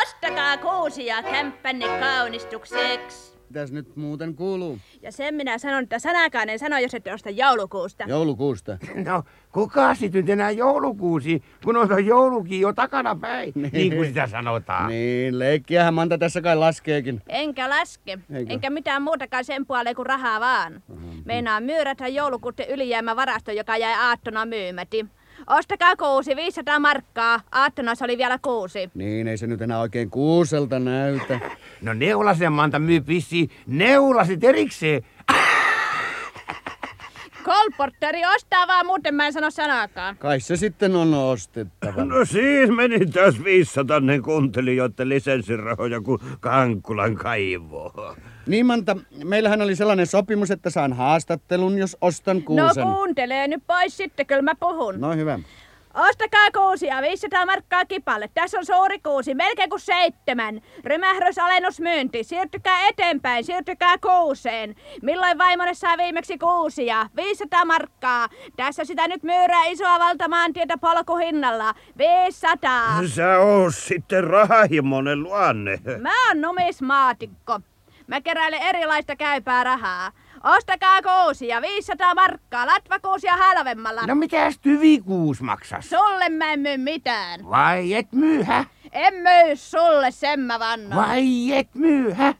ostakaa 0.01 0.57
kuusia 0.57 1.23
kämppänne 1.23 1.85
kaunistukseksi. 1.99 3.35
Mitäs 3.49 3.71
nyt 3.71 3.95
muuten 3.95 4.36
kuuluu? 4.36 4.79
Ja 5.01 5.12
sen 5.12 5.36
minä 5.36 5.58
sanon, 5.58 5.84
että 5.84 5.99
sanakaan 5.99 6.49
en 6.49 6.60
sano, 6.60 6.77
jos 6.79 6.93
ette 6.93 7.13
osta 7.13 7.29
joulukuusta. 7.29 8.03
Joulukuusta. 8.08 8.77
No, 9.05 9.23
kuka 9.51 9.95
sitten 9.95 10.21
nyt 10.21 10.29
enää 10.29 10.51
joulukuusi, 10.51 11.43
kun 11.63 11.77
on 11.77 12.05
joulukin 12.05 12.60
jo 12.62 12.73
takana 12.73 13.15
päin, 13.15 13.53
niin 13.71 13.95
kuin 13.95 14.08
sitä 14.08 14.27
sanotaan. 14.27 14.88
Niin, 14.88 15.39
leikkiähän 15.39 15.93
Manta 15.93 16.17
tässä 16.17 16.41
kai 16.41 16.55
laskeekin. 16.55 17.21
Enkä 17.29 17.69
laske, 17.69 18.19
Eikö? 18.34 18.53
enkä 18.53 18.69
mitään 18.69 19.01
muutakaan 19.01 19.45
sen 19.45 19.65
puoleen 19.65 19.95
kuin 19.95 20.05
rahaa 20.05 20.39
vaan. 20.39 20.84
Meinaa 21.25 21.62
myyrätä 21.62 22.08
joulukuutten 22.08 22.69
ylijäämävarasto, 22.69 23.51
joka 23.51 23.77
jäi 23.77 23.93
aattona 23.93 24.45
myymäti. 24.45 25.05
Ostakaa 25.47 25.95
kuusi, 25.95 26.36
500 26.36 26.79
markkaa. 26.79 27.41
Aattona 27.51 27.95
se 27.95 28.03
oli 28.03 28.17
vielä 28.17 28.39
kuusi. 28.41 28.89
Niin, 28.93 29.27
ei 29.27 29.38
se 29.38 29.47
nyt 29.47 29.62
enää 29.62 29.79
oikein 29.79 30.10
kuuselta 30.10 30.79
näytä. 30.79 31.39
No 31.81 31.93
Neulasen 31.93 32.51
Manta 32.51 32.79
myy 32.79 33.01
pissi 33.01 33.49
neulasit 33.67 34.43
erikseen. 34.43 35.03
Kolportteri 37.43 38.25
ostaa 38.36 38.67
vaan, 38.67 38.86
muuten 38.86 39.15
mä 39.15 39.25
en 39.25 39.34
sano 39.34 39.51
sanaakaan. 39.51 40.17
Kai 40.17 40.39
se 40.39 40.55
sitten 40.55 40.95
on 40.95 41.13
ostettava. 41.13 42.05
No 42.05 42.25
siis 42.25 42.69
meni 42.69 43.05
taas 43.05 43.43
500 43.43 44.01
kuuntelijoiden 44.23 45.10
lisenssirahoja 45.10 46.01
kuin 46.01 46.19
Kankkulan 46.39 47.15
kaivoon. 47.15 48.17
Niin 48.47 48.65
Manta, 48.65 48.97
meillähän 49.23 49.62
oli 49.62 49.75
sellainen 49.75 50.08
sopimus, 50.08 50.51
että 50.51 50.69
saan 50.69 50.93
haastattelun, 50.93 51.77
jos 51.77 51.97
ostan 52.01 52.38
No 52.38 52.43
kuusen. 52.45 52.84
kuuntelee 52.88 53.47
nyt 53.47 53.63
pois 53.67 53.97
sitten, 53.97 54.25
kyllä 54.25 54.41
mä 54.41 54.55
puhun. 54.60 55.01
No 55.01 55.13
hyvä. 55.15 55.39
Ostakaa 56.10 56.51
kuusia, 56.53 57.01
500 57.01 57.45
markkaa 57.45 57.86
kipalle. 57.86 58.29
Tässä 58.34 58.58
on 58.58 58.65
suuri 58.65 58.99
kuusi, 58.99 59.34
melkein 59.36 59.69
kuin 59.69 59.79
seitsemän. 59.79 60.62
Rymähdys 60.84 61.79
myynti. 61.79 62.23
Siirtykää 62.23 62.88
eteenpäin, 62.88 63.43
siirtykää 63.43 63.97
kuuseen. 63.97 64.75
Milloin 65.01 65.38
vaimone 65.38 65.73
saa 65.73 65.97
viimeksi 65.97 66.38
kuusia? 66.38 67.10
500 67.15 67.65
markkaa. 67.65 68.29
Tässä 68.55 68.86
sitä 68.86 69.08
nyt 69.08 69.23
myyrää 69.23 69.65
isoa 69.65 69.99
valtamaantietä 69.99 70.77
polkuhinnalla. 70.77 71.73
500. 71.97 73.08
Sä 73.08 73.38
oot 73.39 73.75
sitten 73.75 74.23
rahahimonen 74.23 75.23
luonne. 75.23 75.79
Mä 76.01 76.27
oon 76.27 76.41
numismaatikko. 76.41 77.60
Mä 78.07 78.21
keräilen 78.21 78.61
erilaista 78.61 79.15
käypää 79.15 79.63
rahaa. 79.63 80.11
Ostakaa 80.43 81.01
kuusia, 81.01 81.61
500 81.61 82.15
markkaa, 82.15 82.65
latvakuusia 82.67 83.37
halvemmalla. 83.37 84.01
No 84.07 84.15
mitäs 84.15 84.59
tyvikuus 84.59 85.41
maksas? 85.41 85.89
Sulle 85.89 86.29
mä 86.29 86.53
en 86.53 86.59
myy 86.59 86.77
mitään. 86.77 87.49
Vai 87.49 87.93
et 87.93 88.11
myy, 88.11 88.43
hä? 88.43 88.65
En 88.91 89.13
myy 89.13 89.55
sulle, 89.55 90.11
sen 90.11 90.39
mä 90.39 90.59
vannon. 90.59 90.95
Vai 91.01 91.53
et 91.53 91.75
myy, 91.75 92.13
hä? 92.13 92.33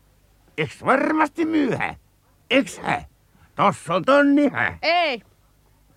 Eks 0.58 0.86
varmasti 0.86 1.45
myy, 1.45 1.75
hä? 1.75 1.95
Eks 2.49 2.80
hä? 2.80 3.01
Tossa 3.56 3.95
on 3.95 4.06
tonni, 4.06 4.49
hä? 4.49 4.78
Ei, 4.82 5.21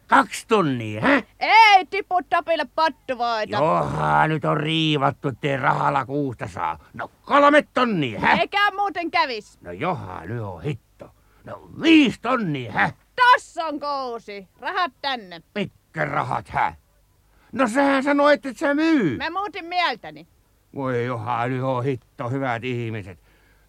Kaksi 0.09 0.47
tonnia, 0.49 1.01
hä? 1.01 1.23
ei 1.41 1.87
tipu 1.87 2.21
topille 2.31 2.65
pottuvoita. 2.75 3.57
Joha, 3.57 4.27
nyt 4.27 4.45
on 4.45 4.57
riivattu, 4.57 5.29
ettei 5.29 5.57
rahalla 5.57 6.07
kuusta 6.07 6.49
saa. 6.49 6.79
No 6.95 7.11
kolme 7.25 7.63
tonnia, 7.75 8.21
hä? 8.21 8.33
Eikä 8.33 8.71
muuten 8.71 9.11
kävis. 9.11 9.59
No 9.61 9.73
joha, 9.73 10.21
nyt 10.25 10.41
on 10.43 10.63
hitto. 10.63 11.11
No 11.45 11.71
viisi 11.83 12.21
tonnia, 12.21 12.73
hä? 12.73 12.91
Tossa 13.17 13.65
on 13.65 13.81
kuusi. 13.81 14.49
Rahat 14.61 14.93
tänne. 15.03 15.43
Mitkä 15.55 16.05
rahat, 16.05 16.49
hä? 16.49 16.75
No 17.53 17.69
sähän 17.69 18.03
sanoit, 18.03 18.47
että 18.47 18.61
sä 18.61 18.75
myy. 18.75 19.17
Mä 19.17 19.31
muutin 19.31 19.65
mieltäni. 19.65 20.27
Voi 20.75 21.05
joha, 21.05 21.47
nyt 21.47 21.63
on 21.63 21.85
hitto, 21.85 22.31
hyvät 22.31 22.65
ihmiset. 22.65 23.19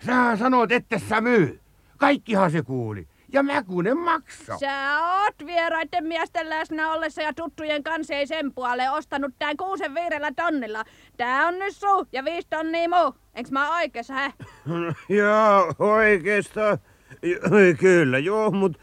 Sähän 0.05 0.37
sanoit, 0.37 0.71
että 0.71 0.99
sä 0.99 1.21
myy. 1.21 1.61
Kaikkihan 1.97 2.51
se 2.51 2.61
kuuli. 2.61 3.07
Ja 3.33 3.43
mä 3.43 3.63
kun 3.63 3.87
en 3.87 3.97
maksa. 3.97 4.57
Sä 4.57 4.99
oot 5.01 5.35
vieraiden 5.45 6.07
miesten 6.07 6.49
läsnä 6.49 6.91
ollessa 6.93 7.21
ja 7.21 7.33
tuttujen 7.33 7.83
kanssa 7.83 8.13
ei 8.15 8.27
sen 8.27 8.53
puoleen 8.53 8.91
ostanut 8.91 9.33
tän 9.39 9.57
kuusen 9.57 9.95
viidellä 9.95 10.31
tonnilla. 10.35 10.83
Tää 11.17 11.47
on 11.47 11.59
nyt 11.59 11.75
suu 11.75 12.05
ja 12.11 12.25
viisi 12.25 12.47
tonnia 12.49 12.89
muu. 12.89 13.15
Eiks 13.35 13.51
mä 13.51 13.75
oikeassa, 13.77 14.13
hä? 14.13 14.31
Joo, 15.09 15.73
oikeastaan. 15.79 16.77
J- 17.23 17.73
Kyllä, 17.79 18.17
joo, 18.19 18.51
mutta 18.51 18.79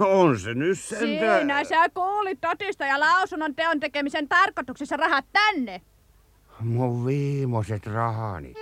on 0.00 0.38
se 0.38 0.54
nyt 0.54 0.78
sentään. 0.78 1.38
Siinä 1.38 1.64
sä 1.64 1.88
kuulit 1.94 2.40
totista 2.40 2.84
ja 2.84 3.00
lausunnon 3.00 3.54
teon 3.54 3.80
tekemisen 3.80 4.28
tarkoituksessa 4.28 4.96
rahat 4.96 5.24
tänne. 5.32 5.80
Mun 6.60 7.06
viimeiset 7.06 7.86
rahani. 7.86 8.54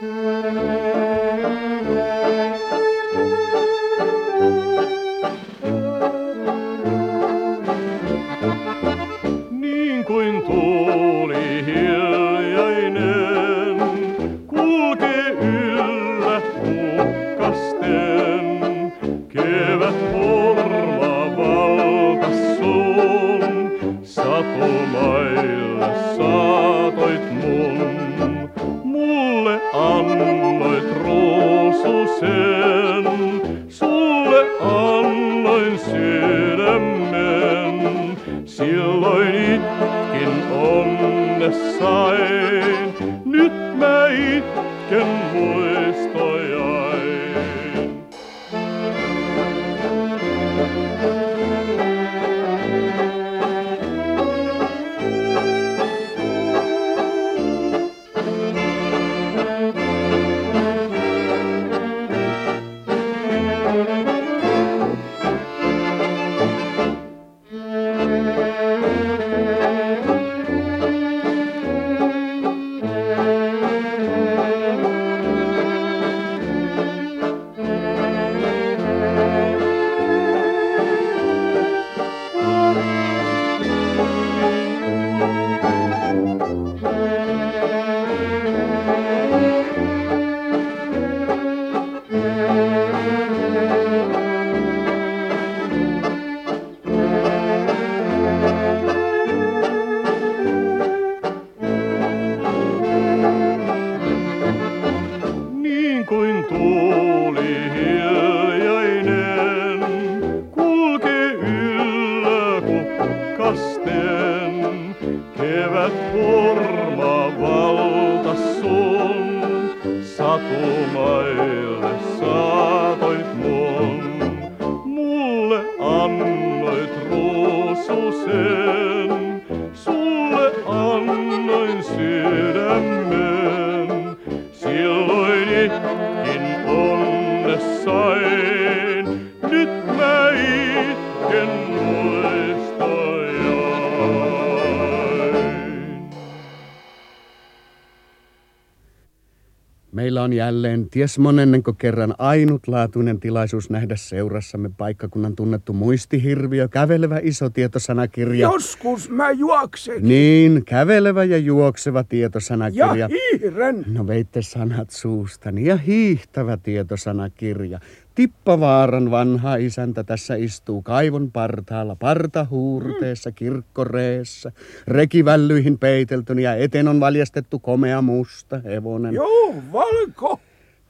Meillä 150.53 150.62
jälleen 150.73 150.91
ties 150.91 151.19
monennenko 151.19 151.73
kerran 151.73 152.15
ainutlaatuinen 152.19 153.21
tilaisuus 153.21 153.71
nähdä 153.71 153.97
seurassamme 153.97 154.71
paikkakunnan 154.77 155.37
tunnettu 155.37 155.73
muistihirviö, 155.73 156.69
kävelevä 156.69 157.21
iso 157.23 157.51
tietosanakirja. 157.51 158.49
Joskus 158.53 159.11
mä 159.11 159.31
juoksen. 159.31 160.09
Niin, 160.09 160.65
kävelevä 160.65 161.25
ja 161.25 161.39
juokseva 161.39 161.99
Ja 161.99 162.05
tietosanakirja. 162.05 163.09
hiiren. 163.09 163.85
No 163.87 164.07
veitte 164.07 164.43
sanat 164.43 164.91
suustani 164.91 165.67
ja 165.67 165.77
hiihtävä 165.77 166.57
tietosanakirja. 166.57 167.81
Tippavaaran 168.15 169.11
vanha 169.11 169.57
isäntä 169.57 170.05
tässä 170.05 170.35
istuu 170.35 170.83
kaivon 170.83 171.31
partaalla, 171.33 171.97
partahuurteessa, 171.97 173.33
kirkkoreessa, 173.33 174.53
rekivällyihin 174.89 175.79
peiteltynä 175.79 176.41
ja 176.41 176.55
eteen 176.55 176.89
on 176.89 177.01
valjastettu 177.01 177.59
komea 177.59 178.03
musta 178.03 178.61
hevonen. 178.65 179.15
Joo, 179.15 179.55
valko. 179.73 180.41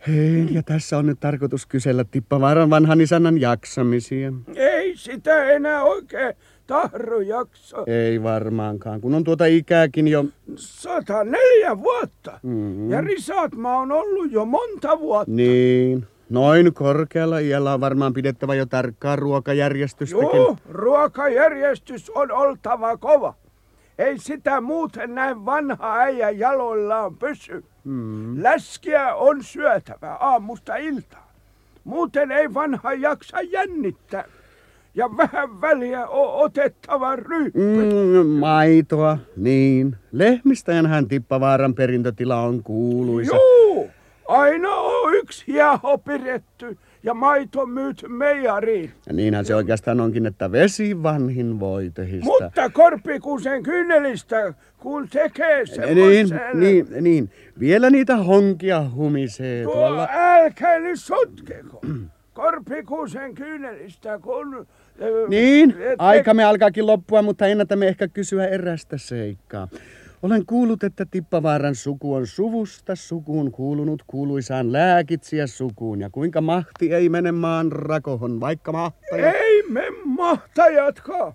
Hei, 0.09 0.47
ja 0.51 0.63
tässä 0.63 0.99
on 0.99 1.07
nyt 1.07 1.21
tarkoitus 1.21 1.67
kysellä 1.67 2.05
Tippavaaran 2.11 2.71
vanhan 2.71 3.01
isännän 3.01 3.41
jaksamisia. 3.41 4.33
Ei 4.57 4.97
sitä 4.97 5.45
enää 5.51 5.83
oikein 5.83 6.35
tahro 6.67 7.21
jaksa. 7.21 7.77
Ei 7.87 8.23
varmaankaan, 8.23 9.01
kun 9.01 9.15
on 9.15 9.25
tuota 9.25 9.45
ikääkin 9.47 10.09
jo... 10.09 10.25
104 10.57 11.79
vuotta. 11.79 12.41
Mm, 12.43 12.91
Ja 12.91 13.01
risaat 13.01 13.55
mä 13.57 13.79
oon 13.79 13.93
ollut 13.93 14.33
jo 14.33 14.45
monta 14.45 14.99
vuotta. 14.99 15.33
niin, 15.35 16.07
noin 16.31 16.75
korkealla 16.75 17.39
iällä 17.39 17.75
on 17.75 17.81
varmaan 17.81 18.13
pidettävä 18.13 18.55
jo 18.55 18.67
tarkkaa 18.67 19.17
ruokajärjestystäkin. 19.17 20.37
Joo, 20.37 20.57
ruokajärjestys 20.69 22.11
on 22.11 22.33
oltava 22.33 22.97
kova. 22.97 23.35
Ei 23.99 24.19
sitä 24.19 24.61
muuten 24.61 25.15
näin 25.15 25.45
vanha 25.45 25.95
äijä 25.99 26.31
jaloillaan 26.31 27.17
pysy. 27.17 27.65
Mm. 27.85 28.43
Läskiä 28.43 29.15
on 29.15 29.45
syötävä 29.45 30.15
aamusta 30.15 30.77
iltaan. 30.77 31.23
Muuten 31.85 32.31
ei 32.31 32.55
vanha 32.55 32.93
jaksa 32.93 33.41
jännittää. 33.41 34.25
Ja 34.95 35.17
vähän 35.17 35.61
väliä 35.61 36.07
on 36.07 36.45
otettava 36.45 37.17
ryyppy. 37.17 37.61
Mm, 37.61 38.27
maitoa, 38.27 39.19
niin. 39.37 39.97
Lehmistäjänhän 40.13 41.09
Tippavaaran 41.09 41.75
perintötila 41.75 42.41
on 42.41 42.63
kuuluisa. 42.63 43.37
Juu, 43.37 43.91
aina 44.29 44.69
on 44.75 45.15
yksi 45.15 45.45
hieho 45.47 45.99
pidetty 45.99 46.79
ja 47.03 47.15
maito 47.15 47.67
myyty 47.67 48.09
meijariin. 48.09 48.91
Ja 49.07 49.13
niinhän 49.13 49.45
se 49.45 49.55
oikeastaan 49.55 50.01
onkin, 50.01 50.27
että 50.27 50.53
vesi 50.53 51.03
vanhin 51.03 51.61
voitehistä. 51.61 52.25
Mutta 52.25 52.71
korpikuusen 52.71 53.63
kynnelistä, 53.63 54.55
kun 54.79 55.09
tekee 55.09 55.65
niin, 55.95 56.29
semmoisen... 56.29 56.61
niin, 56.61 56.87
niin. 57.01 57.31
Vielä 57.61 57.91
niitä 57.91 58.17
honkia 58.17 58.91
humisee 58.95 59.65
Tuo 59.65 59.73
tuolla. 59.73 60.09
älkää 60.13 60.79
nyt 60.79 61.01
sotkeko. 61.01 61.81
Korpikuusen 62.35 63.35
kyynelistä, 63.35 64.19
kun... 64.19 64.67
Niin, 65.29 65.73
te- 65.73 65.97
aikamme 65.99 66.45
alkaakin 66.45 66.87
loppua, 66.87 67.23
mutta 67.23 67.47
ennätämme 67.47 67.89
ehkä 67.89 68.09
kysyä 68.09 68.47
erästä 68.47 68.99
seikkaa. 68.99 69.69
Olen 70.23 70.47
kuullut, 70.47 70.83
että 70.83 71.07
Tippavaaran 71.11 71.75
suku 71.75 72.15
on 72.15 72.27
suvusta 72.27 72.97
sukuun 72.97 73.53
kuulunut 73.53 74.03
kuuluisaan 74.07 74.73
lääkitsijä 74.73 75.47
sukuun. 75.47 76.01
Ja 76.01 76.11
kuinka 76.11 76.41
mahti 76.41 76.95
ei 76.95 77.09
mene 77.09 77.33
maan 77.33 77.73
rakohon, 77.73 78.41
vaikka 78.41 78.73
mahtaja. 78.73 79.33
Ei 79.33 79.63
me 79.69 79.85
mahtajatko. 80.05 81.35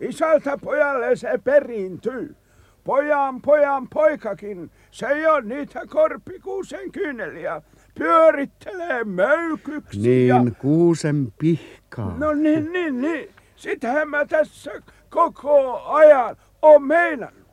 Isältä 0.00 0.58
pojalle 0.58 1.16
se 1.16 1.38
perintyy. 1.44 2.36
Pojan 2.84 3.42
pojan 3.42 3.88
poikakin, 3.94 4.70
se 4.90 5.06
ei 5.06 5.26
ole 5.26 5.42
niitä 5.42 5.80
korpikuusen 5.86 6.92
kyyneliä. 6.92 7.62
Pyörittelee 7.98 9.04
möykyksi 9.04 10.26
ja... 10.26 10.38
Niin, 10.38 10.54
kuusen 10.54 11.32
pihkaa. 11.38 12.16
No 12.18 12.32
niin, 12.32 12.72
niin, 12.72 13.00
niin. 13.00 13.28
Sitähän 13.56 14.10
mä 14.10 14.24
tässä 14.24 14.70
koko 15.10 15.82
ajan 15.84 16.36
on 16.62 16.82
meinannut. 16.82 17.45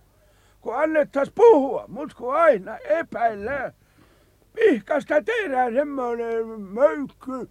Kun 0.64 0.78
annettais 0.78 1.32
puhua, 1.36 1.86
mut 1.88 2.14
kun 2.14 2.36
aina 2.36 2.78
epäilee. 2.78 3.74
Pihkasta 4.55 5.16
tehdään 5.22 5.74
semmoinen 5.74 6.61
möykky. 6.61 7.49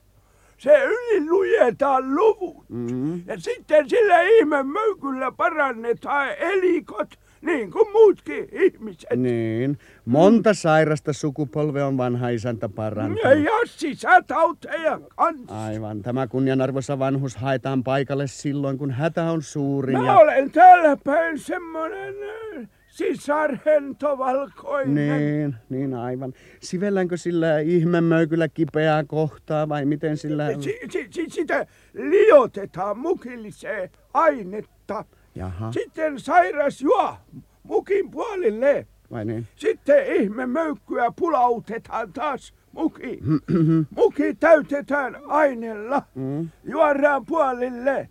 Se 0.59 0.85
yli 0.85 1.29
lujetaan 1.29 2.17
luvut. 2.17 2.65
Mm. 2.69 3.23
Ja 3.27 3.41
sitten 3.41 3.89
sillä 3.89 4.21
ihme 4.21 4.63
möykyllä 4.63 5.33
parannetaan 5.33 6.29
elikot, 6.39 7.19
niin 7.41 7.71
kuin 7.71 7.93
muutkin 7.93 8.49
ihmiset. 8.53 9.11
Niin, 9.17 9.79
monta 10.05 10.55
sairasta 10.55 11.13
sukupolvea 11.13 11.87
on 11.87 11.97
vanha 11.97 12.29
isäntä 12.29 12.69
parantanut. 12.69 13.23
Ja, 13.25 13.35
ja 13.35 13.59
sisätauteja 13.65 15.01
kanssa. 15.17 15.65
Aivan, 15.65 16.03
tämä 16.03 16.27
kunnianarvoisa 16.27 16.99
vanhus 16.99 17.37
haetaan 17.37 17.85
paikalle 17.85 18.27
silloin, 18.27 18.79
kun 18.79 18.91
hätä 18.91 19.31
on 19.31 19.43
suurin. 19.43 19.99
Mä 19.99 20.07
ja... 20.07 20.19
olen 20.19 20.51
täällä 20.51 20.97
päin 21.05 21.39
semmonen 21.39 22.15
äh, 22.57 22.69
sisarhentovalkoinen. 22.93 25.19
Niin, 25.19 25.55
niin 25.69 25.95
aivan. 25.95 26.33
Sivelläänkö 26.61 27.17
sillä 27.17 27.59
ihmemöykyllä 27.59 28.49
kipeää 28.49 29.05
kohtaa 29.05 29.69
vai 29.69 29.85
miten 29.85 30.17
sillä... 30.17 30.47
Si, 30.61 30.79
si, 30.91 31.07
si, 31.11 31.25
sitä 31.29 31.67
liotetaan 31.95 32.99
mukilliseen 32.99 33.91
ainetta. 34.15 35.05
Jaha, 35.35 35.73
Sitten 35.73 36.21
sairas 36.21 36.83
juo 36.83 37.15
mukin 37.63 38.11
puolille. 38.11 38.87
vai 39.11 39.25
niin? 39.25 39.47
Sitten 39.57 40.07
ihme 40.07 40.47
möykkyä 40.47 41.13
pulautetaan 41.19 42.13
taas 42.13 42.55
muki. 42.73 43.21
Muki 43.97 44.35
täytetään 44.35 45.17
aineella. 45.27 46.03
Mm. 46.15 46.49
Juodaan 46.65 47.27
puolille. 47.27 48.09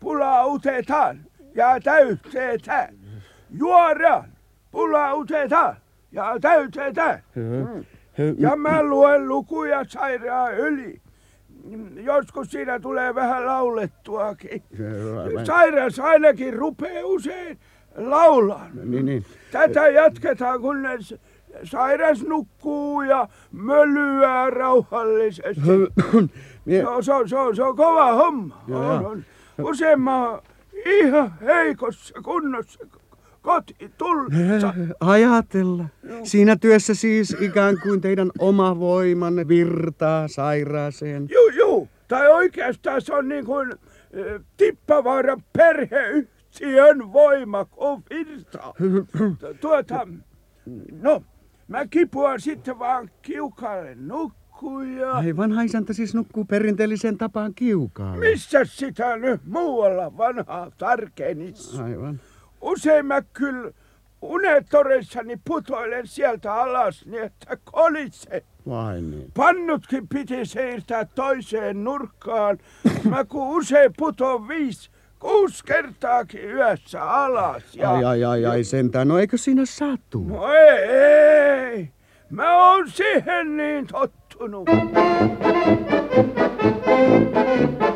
Pulautetaan 0.00 1.20
ja 1.54 1.80
täytetään. 1.84 2.94
Juodaan. 3.50 4.24
Pulautetaan 4.70 5.76
ja 6.12 6.36
täytetään. 6.40 7.22
Hö, 8.18 8.34
Ja 8.38 8.56
mä 8.56 8.82
luen 8.82 9.28
lukuja 9.28 9.84
sairaan 9.88 10.54
yli. 10.58 11.00
Joskus 11.94 12.50
siinä 12.50 12.80
tulee 12.80 13.14
vähän 13.14 13.46
laulettuakin. 13.46 14.62
Sairas 15.44 15.98
ainakin 16.00 16.54
rupee 16.54 17.04
usein 17.04 17.58
laulaa. 17.96 18.66
Niin, 18.84 19.06
niin. 19.06 19.24
Tätä 19.52 19.88
jatketaan, 19.88 20.60
kunnes 20.60 21.14
sairas 21.64 22.22
nukkuu 22.22 23.02
ja 23.02 23.28
mölyää 23.52 24.50
rauhallisesti. 24.50 25.60
Mie- 26.64 26.82
No, 26.82 27.02
se, 27.02 27.12
on, 27.14 27.28
se, 27.28 27.36
on, 27.38 27.56
se 27.56 27.62
on 27.62 27.76
kova 27.76 28.12
homma. 28.12 28.64
On, 28.70 29.06
on. 29.06 29.24
Usein 29.62 30.00
mä 30.00 30.28
oon 30.30 30.42
ihan 30.86 31.34
heikossa 31.40 32.14
kunnossa 32.22 32.86
koti 33.44 33.76
tullessa. 33.98 34.74
Ajatella. 35.00 35.84
Siinä 36.22 36.56
työssä 36.56 36.94
siis 36.94 37.36
ikään 37.40 37.76
kuin 37.82 38.00
teidän 38.00 38.30
oma 38.38 38.78
voimanne 38.78 39.48
virtaa 39.48 40.28
sairaaseen. 40.28 41.26
Juu, 41.32 41.48
juu. 41.48 41.88
Tai 42.08 42.28
oikeastaan 42.28 43.02
se 43.02 43.14
on 43.14 43.28
niin 43.28 43.44
kuin 43.44 43.72
Tippavaaran 44.56 45.42
perheyhtiön 45.52 47.12
voima, 47.12 47.64
kun 47.64 48.02
virtaa. 48.10 48.74
Tu- 49.40 49.54
Tuota, 49.60 50.08
no, 51.02 51.22
mä 51.68 51.86
kipuan 51.86 52.40
sitten 52.40 52.78
vaan 52.78 53.10
kiukalle 53.22 53.94
nukkuja. 53.94 55.12
Ai 55.12 55.36
vanha 55.36 55.62
isäntä 55.62 55.92
siis 55.92 56.14
nukkuu 56.14 56.44
perinteelliseen 56.44 57.18
tapaan 57.18 57.54
kiukaalle. 57.54 58.30
Missä 58.30 58.64
sitä 58.64 59.16
nyt 59.16 59.40
muualla 59.46 60.16
vanhaa 60.16 60.70
tarkenissa? 60.78 61.84
Aivan. 61.84 62.20
Usein 62.64 63.06
mä 63.06 63.22
kyllä 63.22 63.70
unetoreissani 64.22 65.40
putoilen 65.44 66.06
sieltä 66.06 66.54
alas 66.54 67.06
niin, 67.06 67.24
että 67.24 67.56
kolisee. 67.64 68.42
Vai 68.68 69.02
niin. 69.02 69.32
Pannutkin 69.36 70.08
piti 70.08 70.46
siirtää 70.46 71.04
toiseen 71.04 71.84
nurkkaan. 71.84 72.58
Mä 73.08 73.24
kun 73.24 73.56
usein 73.56 73.92
putoon 73.96 74.48
viisi, 74.48 74.90
kuusi 75.18 75.64
kertaakin 75.64 76.44
yössä 76.44 77.02
alas. 77.02 77.62
Ja... 77.74 77.90
Ai, 77.90 78.04
ai, 78.04 78.24
ai, 78.24 78.46
ai, 78.46 78.64
sentään. 78.64 79.08
No 79.08 79.18
eikö 79.18 79.38
siinä 79.38 79.64
satu? 79.64 80.24
No 80.24 80.52
ei, 80.52 80.84
ei. 80.84 81.90
Mä 82.30 82.68
oon 82.68 82.90
siihen 82.90 83.56
niin 83.56 83.86
tottunut. 83.86 84.68
rakkaan 87.74 87.93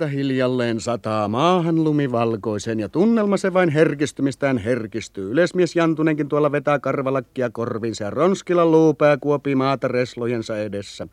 Lumihiutaleita 0.00 0.28
hiljalleen 0.28 0.80
sataa 0.80 1.28
maahan 1.28 1.84
lumivalkoisen 1.84 2.80
ja 2.80 2.88
tunnelma 2.88 3.36
se 3.36 3.52
vain 3.52 3.68
herkistymistään 3.68 4.58
herkistyy. 4.58 5.30
Yleismies 5.30 5.76
Jantunenkin 5.76 6.28
tuolla 6.28 6.52
vetää 6.52 6.78
karvalakkia 6.78 7.50
korvinsa 7.50 8.04
ja 8.04 8.10
ronskilla 8.10 8.66
luupää 8.66 9.16
kuopi 9.16 9.54
maata 9.54 9.88
reslojensa 9.88 10.58
edessä. 10.58 11.08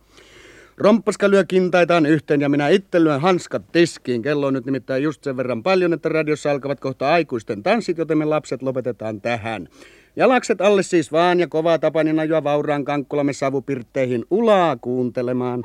Romppaska 0.77 1.29
lyö 1.29 1.43
kintaitaan 1.43 2.05
yhteen 2.05 2.41
ja 2.41 2.49
minä 2.49 2.67
itse 2.67 3.03
lyön 3.03 3.21
hanskat 3.21 3.71
tiskiin. 3.71 4.21
Kello 4.21 4.47
on 4.47 4.53
nyt 4.53 4.65
nimittäin 4.65 5.03
just 5.03 5.23
sen 5.23 5.38
verran 5.38 5.63
paljon, 5.63 5.93
että 5.93 6.09
radiossa 6.09 6.51
alkavat 6.51 6.79
kohta 6.79 7.09
aikuisten 7.13 7.63
tanssit, 7.63 7.97
joten 7.97 8.17
me 8.17 8.25
lapset 8.25 8.61
lopetetaan 8.61 9.21
tähän. 9.21 9.67
Jalakset 10.15 10.61
alle 10.61 10.83
siis 10.83 11.11
vaan 11.11 11.39
ja 11.39 11.47
kovaa 11.47 11.79
tapanin 11.79 12.19
ajoa 12.19 12.43
vauraan 12.43 12.85
kankkulamme 12.85 13.33
savupirtteihin 13.33 14.25
ulaa 14.29 14.77
kuuntelemaan. 14.81 15.63